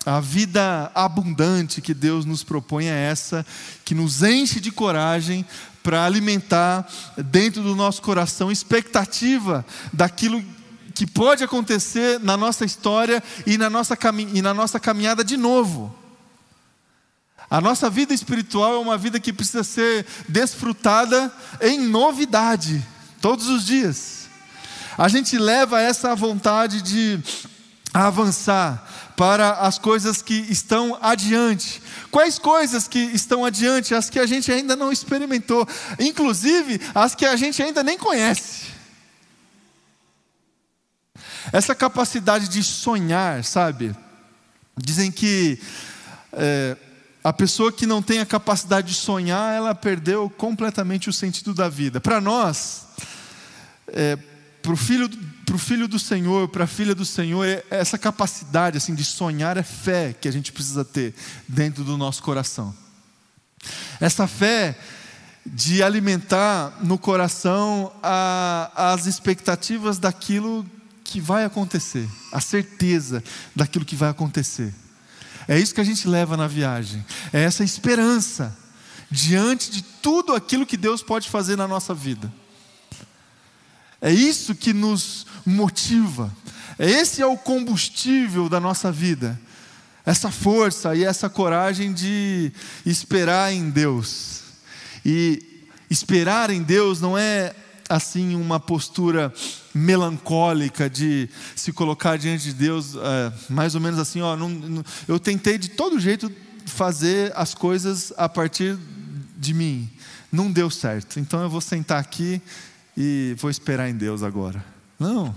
A 0.04 0.20
vida 0.20 0.90
abundante 0.94 1.80
que 1.80 1.92
Deus 1.92 2.24
nos 2.24 2.44
propõe 2.44 2.86
é 2.86 3.10
essa, 3.10 3.44
que 3.84 3.92
nos 3.92 4.22
enche 4.22 4.60
de 4.60 4.70
coragem 4.70 5.44
para 5.82 6.04
alimentar 6.04 6.86
dentro 7.16 7.60
do 7.60 7.74
nosso 7.74 8.02
coração 8.02 8.50
expectativa 8.52 9.66
daquilo 9.92 10.44
que 10.94 11.08
pode 11.08 11.42
acontecer 11.42 12.20
na 12.20 12.36
nossa 12.36 12.64
história 12.64 13.20
e 13.44 13.58
na 13.58 13.68
nossa, 13.68 13.98
e 14.32 14.40
na 14.40 14.54
nossa 14.54 14.78
caminhada 14.78 15.24
de 15.24 15.36
novo. 15.36 15.92
A 17.48 17.60
nossa 17.60 17.88
vida 17.88 18.12
espiritual 18.12 18.74
é 18.74 18.78
uma 18.78 18.98
vida 18.98 19.20
que 19.20 19.32
precisa 19.32 19.62
ser 19.62 20.04
desfrutada 20.28 21.32
em 21.60 21.78
novidade, 21.80 22.84
todos 23.20 23.48
os 23.48 23.64
dias. 23.64 24.28
A 24.98 25.08
gente 25.08 25.38
leva 25.38 25.80
essa 25.80 26.14
vontade 26.14 26.82
de 26.82 27.22
avançar 27.92 29.12
para 29.16 29.52
as 29.52 29.78
coisas 29.78 30.20
que 30.20 30.34
estão 30.34 30.98
adiante. 31.00 31.82
Quais 32.10 32.38
coisas 32.38 32.88
que 32.88 32.98
estão 32.98 33.44
adiante? 33.44 33.94
As 33.94 34.10
que 34.10 34.18
a 34.18 34.26
gente 34.26 34.50
ainda 34.50 34.74
não 34.74 34.90
experimentou, 34.90 35.66
inclusive 35.98 36.80
as 36.94 37.14
que 37.14 37.24
a 37.24 37.36
gente 37.36 37.62
ainda 37.62 37.82
nem 37.82 37.96
conhece. 37.96 38.66
Essa 41.52 41.74
capacidade 41.74 42.48
de 42.48 42.62
sonhar, 42.62 43.44
sabe? 43.44 43.94
Dizem 44.76 45.12
que 45.12 45.58
é, 46.32 46.76
a 47.26 47.32
pessoa 47.32 47.72
que 47.72 47.86
não 47.86 48.00
tem 48.00 48.20
a 48.20 48.24
capacidade 48.24 48.86
de 48.86 48.94
sonhar, 48.94 49.52
ela 49.52 49.74
perdeu 49.74 50.30
completamente 50.30 51.10
o 51.10 51.12
sentido 51.12 51.52
da 51.52 51.68
vida. 51.68 52.00
Para 52.00 52.20
nós, 52.20 52.86
é, 53.88 54.16
para 54.62 54.72
o 54.72 54.76
filho, 54.76 55.10
pro 55.44 55.58
filho 55.58 55.88
do 55.88 55.98
Senhor, 55.98 56.46
para 56.46 56.62
a 56.62 56.66
filha 56.68 56.94
do 56.94 57.04
Senhor, 57.04 57.44
é, 57.44 57.64
essa 57.68 57.98
capacidade 57.98 58.76
assim 58.76 58.94
de 58.94 59.04
sonhar 59.04 59.56
é 59.56 59.64
fé 59.64 60.12
que 60.12 60.28
a 60.28 60.30
gente 60.30 60.52
precisa 60.52 60.84
ter 60.84 61.16
dentro 61.48 61.82
do 61.82 61.96
nosso 61.98 62.22
coração. 62.22 62.72
Essa 64.00 64.28
fé 64.28 64.78
de 65.44 65.82
alimentar 65.82 66.78
no 66.80 66.96
coração 66.96 67.92
a, 68.04 68.92
as 68.92 69.06
expectativas 69.06 69.98
daquilo 69.98 70.64
que 71.02 71.20
vai 71.20 71.44
acontecer, 71.44 72.08
a 72.32 72.40
certeza 72.40 73.20
daquilo 73.52 73.84
que 73.84 73.96
vai 73.96 74.10
acontecer. 74.10 74.72
É 75.48 75.58
isso 75.58 75.74
que 75.74 75.80
a 75.80 75.84
gente 75.84 76.08
leva 76.08 76.36
na 76.36 76.46
viagem, 76.46 77.04
é 77.32 77.42
essa 77.42 77.62
esperança 77.62 78.56
diante 79.10 79.70
de 79.70 79.82
tudo 79.82 80.34
aquilo 80.34 80.66
que 80.66 80.76
Deus 80.76 81.02
pode 81.02 81.28
fazer 81.30 81.56
na 81.56 81.68
nossa 81.68 81.94
vida. 81.94 82.32
É 84.00 84.12
isso 84.12 84.54
que 84.54 84.72
nos 84.72 85.26
motiva, 85.44 86.34
esse 86.78 87.22
é 87.22 87.26
o 87.26 87.36
combustível 87.36 88.48
da 88.48 88.60
nossa 88.60 88.92
vida, 88.92 89.40
essa 90.04 90.30
força 90.30 90.94
e 90.94 91.04
essa 91.04 91.28
coragem 91.28 91.92
de 91.92 92.52
esperar 92.84 93.52
em 93.52 93.70
Deus. 93.70 94.42
E 95.04 95.42
esperar 95.88 96.50
em 96.50 96.62
Deus 96.62 97.00
não 97.00 97.16
é 97.16 97.54
assim 97.88 98.34
uma 98.34 98.58
postura 98.58 99.32
melancólica 99.74 100.88
de 100.88 101.28
se 101.54 101.72
colocar 101.72 102.16
diante 102.16 102.44
de 102.44 102.54
Deus, 102.54 102.94
é, 102.94 103.32
mais 103.48 103.74
ou 103.74 103.80
menos 103.80 103.98
assim, 103.98 104.20
ó, 104.20 104.36
não, 104.36 104.48
não, 104.48 104.84
eu 105.06 105.18
tentei 105.18 105.58
de 105.58 105.70
todo 105.70 106.00
jeito 106.00 106.30
fazer 106.66 107.32
as 107.36 107.54
coisas 107.54 108.12
a 108.16 108.28
partir 108.28 108.76
de 109.36 109.54
mim, 109.54 109.88
não 110.32 110.50
deu 110.50 110.70
certo, 110.70 111.20
então 111.20 111.42
eu 111.42 111.50
vou 111.50 111.60
sentar 111.60 112.00
aqui 112.00 112.40
e 112.96 113.36
vou 113.38 113.50
esperar 113.50 113.88
em 113.88 113.94
Deus 113.94 114.22
agora. 114.22 114.64
Não, 114.98 115.34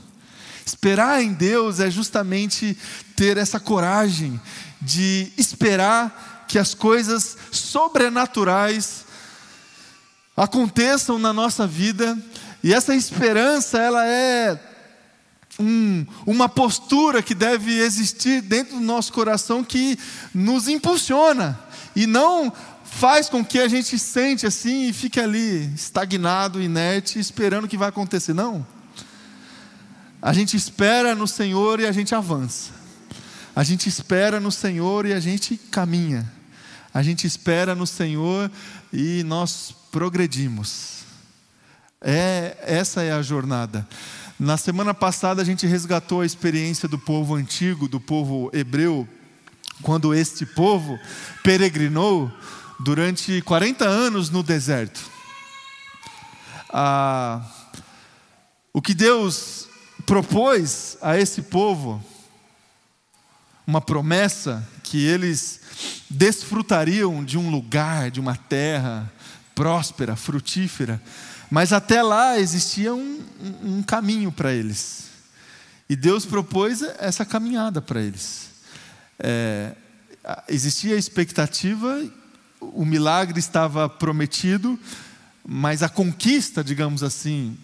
esperar 0.65 1.21
em 1.21 1.33
Deus 1.33 1.79
é 1.79 1.91
justamente 1.91 2.77
ter 3.15 3.37
essa 3.37 3.59
coragem 3.59 4.39
de 4.81 5.31
esperar 5.37 6.45
que 6.47 6.57
as 6.57 6.73
coisas 6.73 7.37
sobrenaturais 7.51 9.05
aconteçam 10.39 11.19
na 11.19 11.33
nossa 11.33 11.67
vida 11.67 12.17
e 12.63 12.73
essa 12.73 12.95
esperança, 12.95 13.77
ela 13.77 14.07
é 14.07 14.57
um, 15.59 16.05
uma 16.25 16.47
postura 16.47 17.21
que 17.21 17.35
deve 17.35 17.77
existir 17.77 18.41
dentro 18.41 18.75
do 18.75 18.81
nosso 18.81 19.11
coração 19.11 19.61
que 19.65 19.99
nos 20.33 20.69
impulsiona 20.69 21.59
e 21.93 22.07
não 22.07 22.53
faz 22.85 23.27
com 23.27 23.43
que 23.43 23.59
a 23.59 23.67
gente 23.67 23.99
sente 23.99 24.47
assim 24.47 24.87
e 24.87 24.93
fique 24.93 25.19
ali 25.19 25.73
estagnado, 25.75 26.61
inerte, 26.61 27.19
esperando 27.19 27.65
o 27.65 27.67
que 27.67 27.77
vai 27.77 27.89
acontecer. 27.89 28.33
Não. 28.33 28.65
A 30.21 30.31
gente 30.31 30.55
espera 30.55 31.15
no 31.15 31.27
Senhor 31.27 31.81
e 31.81 31.85
a 31.85 31.91
gente 31.91 32.15
avança. 32.15 32.71
A 33.53 33.63
gente 33.63 33.89
espera 33.89 34.39
no 34.39 34.53
Senhor 34.53 35.05
e 35.05 35.11
a 35.11 35.19
gente 35.19 35.57
caminha. 35.57 36.31
A 36.93 37.03
gente 37.03 37.27
espera 37.27 37.75
no 37.75 37.85
Senhor 37.85 38.49
e 38.91 39.21
nós 39.23 39.75
progredimos. 39.91 40.99
É, 42.01 42.57
essa 42.61 43.01
é 43.03 43.11
a 43.11 43.21
jornada. 43.21 43.87
Na 44.39 44.55
semana 44.55 44.93
passada 44.93 45.41
a 45.41 45.45
gente 45.45 45.67
resgatou 45.67 46.21
a 46.21 46.25
experiência 46.25 46.87
do 46.87 46.97
povo 46.97 47.35
antigo, 47.35 47.87
do 47.89 47.99
povo 47.99 48.49
hebreu, 48.53 49.07
quando 49.81 50.13
este 50.13 50.45
povo 50.45 50.97
peregrinou 51.43 52.31
durante 52.79 53.41
40 53.41 53.85
anos 53.85 54.29
no 54.29 54.41
deserto. 54.41 55.01
Ah, 56.69 57.41
o 58.71 58.81
que 58.81 58.93
Deus 58.93 59.67
propôs 60.05 60.97
a 61.01 61.17
esse 61.17 61.41
povo, 61.41 62.03
uma 63.67 63.81
promessa 63.81 64.65
que 64.83 65.05
eles 65.05 65.59
desfrutariam 66.09 67.23
de 67.23 67.37
um 67.37 67.49
lugar, 67.51 68.09
de 68.09 68.19
uma 68.19 68.35
terra 68.35 69.11
próspera, 69.59 70.15
frutífera, 70.15 71.01
mas 71.51 71.73
até 71.73 72.01
lá 72.01 72.39
existia 72.39 72.95
um, 72.95 73.21
um 73.61 73.83
caminho 73.83 74.31
para 74.31 74.53
eles. 74.53 75.09
E 75.89 75.97
Deus 75.97 76.25
propôs 76.25 76.81
essa 76.97 77.25
caminhada 77.25 77.81
para 77.81 78.01
eles. 78.01 78.51
É, 79.19 79.75
existia 80.47 80.95
a 80.95 80.97
expectativa, 80.97 82.09
o 82.61 82.85
milagre 82.85 83.37
estava 83.37 83.89
prometido, 83.89 84.79
mas 85.45 85.83
a 85.83 85.89
conquista, 85.89 86.63
digamos 86.63 87.03
assim, 87.03 87.57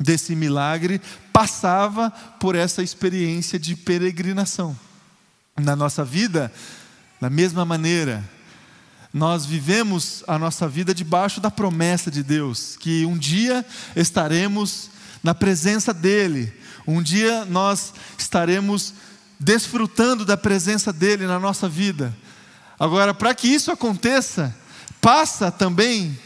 desse 0.00 0.34
milagre 0.34 1.02
passava 1.34 2.10
por 2.40 2.54
essa 2.54 2.82
experiência 2.82 3.58
de 3.58 3.76
peregrinação. 3.76 4.74
Na 5.54 5.76
nossa 5.76 6.02
vida, 6.02 6.50
da 7.20 7.28
mesma 7.28 7.66
maneira, 7.66 8.24
nós 9.16 9.46
vivemos 9.46 10.22
a 10.26 10.38
nossa 10.38 10.68
vida 10.68 10.92
debaixo 10.92 11.40
da 11.40 11.50
promessa 11.50 12.10
de 12.10 12.22
Deus, 12.22 12.76
que 12.78 13.06
um 13.06 13.16
dia 13.16 13.64
estaremos 13.96 14.90
na 15.22 15.34
presença 15.34 15.94
dEle, 15.94 16.52
um 16.86 17.02
dia 17.02 17.46
nós 17.46 17.94
estaremos 18.18 18.92
desfrutando 19.40 20.22
da 20.22 20.36
presença 20.36 20.92
dEle 20.92 21.26
na 21.26 21.38
nossa 21.38 21.66
vida. 21.66 22.14
Agora, 22.78 23.14
para 23.14 23.34
que 23.34 23.48
isso 23.48 23.72
aconteça, 23.72 24.54
passa 25.00 25.50
também 25.50 26.18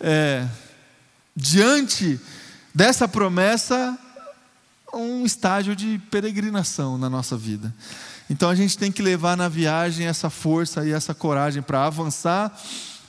é, 0.00 0.48
diante 1.36 2.18
dessa 2.74 3.06
promessa 3.06 3.94
um 4.90 5.26
estágio 5.26 5.76
de 5.76 6.00
peregrinação 6.10 6.96
na 6.96 7.10
nossa 7.10 7.36
vida. 7.36 7.74
Então 8.28 8.50
a 8.50 8.54
gente 8.54 8.76
tem 8.76 8.90
que 8.90 9.02
levar 9.02 9.36
na 9.36 9.48
viagem 9.48 10.06
essa 10.06 10.28
força 10.28 10.84
e 10.84 10.92
essa 10.92 11.14
coragem 11.14 11.62
para 11.62 11.86
avançar 11.86 12.56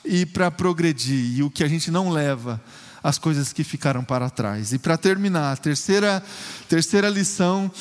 e 0.05 0.25
para 0.25 0.51
progredir. 0.51 1.37
E 1.37 1.43
o 1.43 1.49
que 1.49 1.63
a 1.63 1.67
gente 1.67 1.89
não 1.89 2.09
leva, 2.09 2.61
as 3.03 3.17
coisas 3.17 3.51
que 3.51 3.63
ficaram 3.63 4.03
para 4.03 4.29
trás. 4.29 4.73
E 4.73 4.79
para 4.79 4.97
terminar, 4.97 5.53
a 5.53 5.57
terceira, 5.57 6.23
terceira 6.69 7.09
lição 7.09 7.71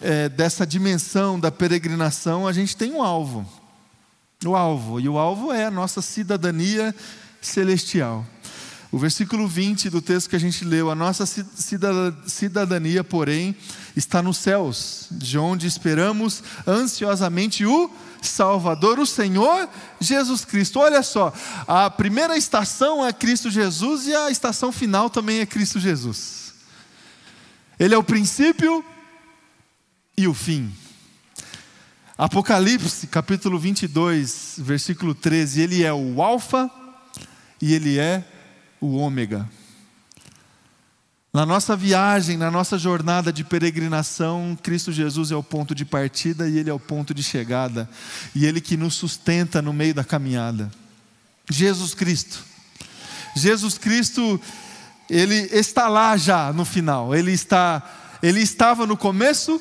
é, 0.00 0.28
dessa 0.28 0.66
dimensão 0.66 1.38
da 1.38 1.50
peregrinação, 1.52 2.46
a 2.46 2.52
gente 2.52 2.76
tem 2.76 2.92
um 2.92 3.02
alvo. 3.02 3.48
O 4.44 4.56
alvo, 4.56 4.98
e 4.98 5.08
o 5.08 5.18
alvo 5.18 5.52
é 5.52 5.66
a 5.66 5.70
nossa 5.70 6.02
cidadania 6.02 6.92
celestial. 7.40 8.26
O 8.92 8.98
versículo 8.98 9.48
20 9.48 9.88
do 9.88 10.02
texto 10.02 10.28
que 10.28 10.36
a 10.36 10.38
gente 10.38 10.66
leu, 10.66 10.90
a 10.90 10.94
nossa 10.94 11.24
cidadania, 12.26 13.02
porém, 13.02 13.56
está 13.96 14.20
nos 14.20 14.36
céus, 14.36 15.06
de 15.10 15.38
onde 15.38 15.66
esperamos 15.66 16.42
ansiosamente 16.66 17.64
o 17.64 17.90
Salvador, 18.20 18.98
o 18.98 19.06
Senhor 19.06 19.66
Jesus 19.98 20.44
Cristo. 20.44 20.78
Olha 20.78 21.02
só, 21.02 21.32
a 21.66 21.88
primeira 21.88 22.36
estação 22.36 23.02
é 23.04 23.14
Cristo 23.14 23.50
Jesus 23.50 24.06
e 24.06 24.14
a 24.14 24.30
estação 24.30 24.70
final 24.70 25.08
também 25.08 25.40
é 25.40 25.46
Cristo 25.46 25.80
Jesus. 25.80 26.52
Ele 27.80 27.94
é 27.94 27.98
o 27.98 28.04
princípio 28.04 28.84
e 30.18 30.28
o 30.28 30.34
fim. 30.34 30.70
Apocalipse, 32.18 33.06
capítulo 33.06 33.58
22, 33.58 34.56
versículo 34.58 35.14
13, 35.14 35.62
ele 35.62 35.82
é 35.82 35.94
o 35.94 36.22
Alfa 36.22 36.70
e 37.58 37.72
ele 37.72 37.98
é 37.98 38.22
o 38.82 38.96
ômega. 38.96 39.48
Na 41.32 41.46
nossa 41.46 41.74
viagem, 41.74 42.36
na 42.36 42.50
nossa 42.50 42.76
jornada 42.76 43.32
de 43.32 43.42
peregrinação, 43.42 44.58
Cristo 44.60 44.92
Jesus 44.92 45.30
é 45.30 45.36
o 45.36 45.42
ponto 45.42 45.74
de 45.74 45.84
partida 45.84 46.46
e 46.46 46.58
Ele 46.58 46.68
é 46.68 46.74
o 46.74 46.80
ponto 46.80 47.14
de 47.14 47.22
chegada, 47.22 47.88
e 48.34 48.44
Ele 48.44 48.60
que 48.60 48.76
nos 48.76 48.94
sustenta 48.94 49.62
no 49.62 49.72
meio 49.72 49.94
da 49.94 50.04
caminhada. 50.04 50.70
Jesus 51.48 51.94
Cristo. 51.94 52.44
Jesus 53.34 53.78
Cristo, 53.78 54.38
Ele 55.08 55.48
está 55.52 55.88
lá 55.88 56.16
já 56.18 56.52
no 56.52 56.66
final, 56.66 57.14
Ele 57.14 57.32
está, 57.32 57.82
Ele 58.22 58.40
estava 58.40 58.86
no 58.86 58.96
começo, 58.96 59.58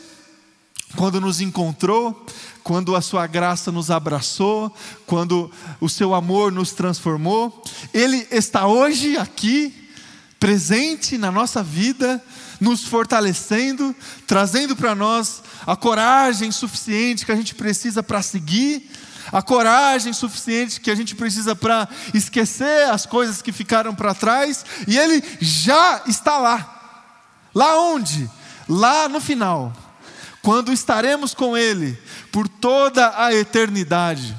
quando 0.98 1.22
nos 1.22 1.40
encontrou, 1.40 2.26
quando 2.64 2.96
a 2.96 3.02
sua 3.02 3.28
graça 3.28 3.72
nos 3.72 3.90
abraçou, 3.90 4.74
quando 5.06 5.52
o 5.80 5.90
seu 5.90 6.14
amor 6.14 6.52
nos 6.52 6.72
transformou, 6.72 7.64
Ele 7.94 8.28
está 8.32 8.68
hoje 8.68 9.18
aqui 9.18 9.90
presente 10.40 11.18
na 11.18 11.32
nossa 11.32 11.62
vida, 11.62 12.24
nos 12.60 12.84
fortalecendo, 12.84 13.96
trazendo 14.26 14.76
para 14.76 14.96
nós 14.96 15.42
a 15.68 15.76
coragem 15.76 16.52
suficiente 16.52 17.26
que 17.26 17.32
a 17.32 17.36
gente 17.36 17.54
precisa 17.54 18.02
para 18.02 18.22
seguir, 18.22 18.90
a 19.32 19.42
coragem 19.42 20.12
suficiente 20.14 20.82
que 20.82 20.90
a 20.90 20.96
gente 20.96 21.16
precisa 21.16 21.56
para 21.56 21.88
esquecer 22.14 22.90
as 22.90 23.06
coisas 23.06 23.42
que 23.42 23.52
ficaram 23.52 23.94
para 23.94 24.14
trás, 24.14 24.66
e 24.88 24.98
Ele 24.98 25.24
já 25.40 26.02
está 26.08 26.38
lá. 26.38 26.78
Lá 27.54 27.80
onde? 27.80 28.30
Lá 28.68 29.08
no 29.08 29.20
final, 29.20 29.74
quando 30.42 30.74
estaremos 30.74 31.34
com 31.34 31.56
Ele 31.56 31.98
por 32.32 32.48
toda 32.48 33.24
a 33.24 33.34
eternidade, 33.34 34.36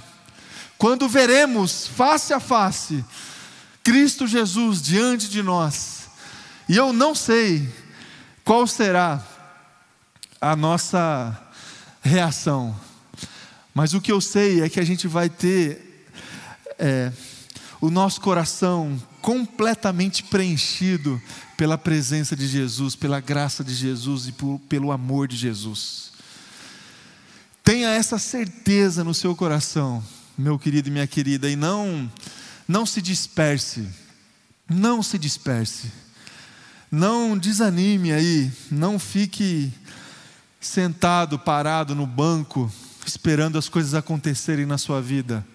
quando 0.77 1.09
veremos 1.09 1.87
face 1.87 2.33
a 2.33 2.41
face 2.41 3.05
Cristo 3.85 4.27
Jesus 4.27 4.81
diante 4.81 5.29
de 5.29 5.43
nós. 5.43 6.09
E 6.69 6.77
eu 6.77 6.93
não 6.93 7.15
sei 7.15 7.69
qual 8.45 8.67
será 8.67 9.23
a 10.41 10.57
nossa 10.57 11.41
reação, 12.01 12.75
mas 13.75 13.95
o 13.95 14.01
que 14.01 14.11
eu 14.11 14.21
sei 14.21 14.63
é 14.63 14.69
que 14.69 14.81
a 14.81 14.85
gente 14.85 15.07
vai 15.07 15.29
ter 15.29 16.07
é, 16.79 17.13
o 17.81 17.91
nosso 17.91 18.21
coração 18.21 19.01
completamente 19.23 20.25
preenchido 20.25 21.23
pela 21.57 21.79
presença 21.79 22.35
de 22.35 22.47
Jesus, 22.47 22.97
pela 22.97 23.21
graça 23.21 23.63
de 23.63 23.73
Jesus 23.73 24.27
e 24.27 24.33
por, 24.33 24.59
pelo 24.69 24.91
amor 24.91 25.29
de 25.29 25.37
Jesus. 25.37 26.11
Tenha 27.63 27.91
essa 27.91 28.19
certeza 28.19 29.05
no 29.05 29.15
seu 29.15 29.37
coração, 29.37 30.05
meu 30.37 30.59
querido 30.59 30.89
e 30.89 30.91
minha 30.91 31.07
querida, 31.07 31.49
e 31.49 31.55
não 31.55 32.11
não 32.67 32.85
se 32.85 33.01
disperse, 33.01 33.87
não 34.69 35.03
se 35.03 35.19
disperse, 35.19 35.93
não 36.91 37.37
desanime 37.37 38.13
aí, 38.13 38.51
não 38.71 38.99
fique 38.99 39.73
sentado, 40.61 41.39
parado 41.39 41.95
no 41.95 42.07
banco, 42.07 42.73
esperando 43.07 43.59
as 43.59 43.69
coisas 43.69 43.95
acontecerem 43.95 44.67
na 44.67 44.79
sua 44.79 45.01
vida. 45.01 45.47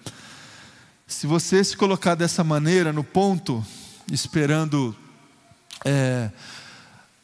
Se 1.08 1.26
você 1.26 1.64
se 1.64 1.74
colocar 1.74 2.14
dessa 2.14 2.44
maneira, 2.44 2.92
no 2.92 3.02
ponto, 3.02 3.64
esperando 4.12 4.94
é, 5.82 6.30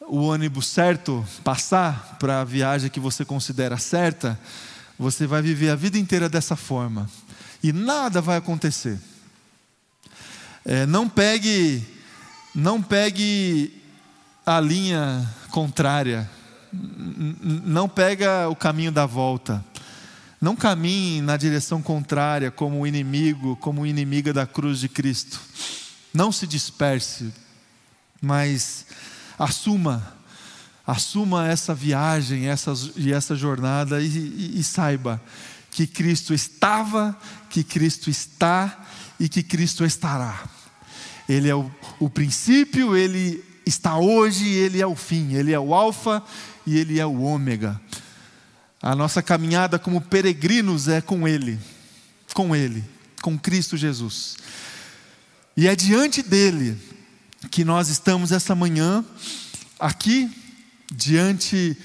o 0.01 0.21
ônibus 0.23 0.65
certo 0.65 1.23
passar 1.43 2.17
para 2.19 2.41
a 2.41 2.43
viagem 2.43 2.89
que 2.89 2.99
você 2.99 3.23
considera 3.23 3.77
certa, 3.77 4.39
você 4.97 5.27
vai 5.27 5.43
viver 5.43 5.69
a 5.69 5.75
vida 5.75 5.99
inteira 5.99 6.27
dessa 6.27 6.55
forma. 6.55 7.07
E 7.61 7.71
nada 7.71 8.21
vai 8.21 8.37
acontecer. 8.37 8.99
É, 10.65 10.87
não 10.87 11.07
pegue, 11.07 11.85
não 12.55 12.81
pegue 12.81 13.71
a 14.43 14.59
linha 14.59 15.31
contrária, 15.51 16.27
não 16.73 17.87
pega 17.87 18.49
o 18.49 18.55
caminho 18.55 18.91
da 18.91 19.05
volta, 19.05 19.63
não 20.45 20.55
caminhe 20.55 21.23
na 21.23 21.37
direção 21.37 21.81
contrária 21.81 22.51
como 22.51 22.85
inimigo, 22.85 23.55
como 23.55 23.83
inimiga 23.83 24.31
da 24.31 24.45
cruz 24.45 24.79
de 24.79 24.87
Cristo. 24.87 25.41
Não 26.13 26.31
se 26.31 26.45
disperse, 26.45 27.33
mas 28.21 28.85
assuma, 29.39 30.15
assuma 30.85 31.47
essa 31.47 31.73
viagem 31.73 32.45
essa, 32.45 32.73
e 32.95 33.11
essa 33.11 33.35
jornada 33.35 33.99
e, 33.99 34.05
e, 34.05 34.59
e 34.59 34.63
saiba 34.63 35.19
que 35.71 35.87
Cristo 35.87 36.31
estava, 36.31 37.17
que 37.49 37.63
Cristo 37.63 38.11
está 38.11 38.85
e 39.19 39.27
que 39.27 39.41
Cristo 39.41 39.83
estará. 39.83 40.47
Ele 41.27 41.49
é 41.49 41.55
o, 41.55 41.71
o 41.99 42.07
princípio, 42.07 42.95
ele 42.95 43.43
está 43.65 43.97
hoje, 43.97 44.47
ele 44.47 44.79
é 44.79 44.85
o 44.85 44.95
fim, 44.95 45.33
ele 45.33 45.51
é 45.51 45.59
o 45.59 45.73
Alfa 45.73 46.21
e 46.67 46.77
ele 46.77 46.99
é 46.99 47.05
o 47.05 47.23
Ômega. 47.23 47.81
A 48.85 48.95
nossa 48.95 49.19
caminhada 49.19 49.79
como 49.79 49.99
peregrinos 49.99 50.87
é 50.87 51.01
com 51.01 51.27
Ele, 51.27 51.57
com 52.35 52.55
Ele, 52.55 52.83
com 53.19 53.35
Cristo 53.35 53.75
Jesus. 53.75 54.37
E 55.57 55.67
é 55.67 55.75
diante 55.75 56.21
dele 56.21 56.77
que 57.49 57.65
nós 57.65 57.89
estamos 57.89 58.31
essa 58.31 58.53
manhã, 58.53 59.03
aqui, 59.79 60.29
diante 60.93 61.75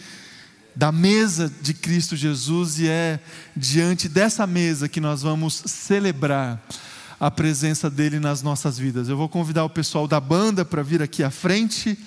da 0.76 0.92
mesa 0.92 1.50
de 1.62 1.72
Cristo 1.72 2.14
Jesus, 2.14 2.78
e 2.78 2.86
é 2.86 3.18
diante 3.56 4.06
dessa 4.06 4.46
mesa 4.46 4.86
que 4.86 5.00
nós 5.00 5.22
vamos 5.22 5.54
celebrar 5.54 6.62
a 7.18 7.30
presença 7.30 7.88
dele 7.88 8.20
nas 8.20 8.42
nossas 8.42 8.78
vidas. 8.78 9.08
Eu 9.08 9.16
vou 9.16 9.26
convidar 9.30 9.64
o 9.64 9.70
pessoal 9.70 10.06
da 10.06 10.20
banda 10.20 10.66
para 10.66 10.82
vir 10.82 11.00
aqui 11.00 11.22
à 11.22 11.30
frente. 11.30 11.98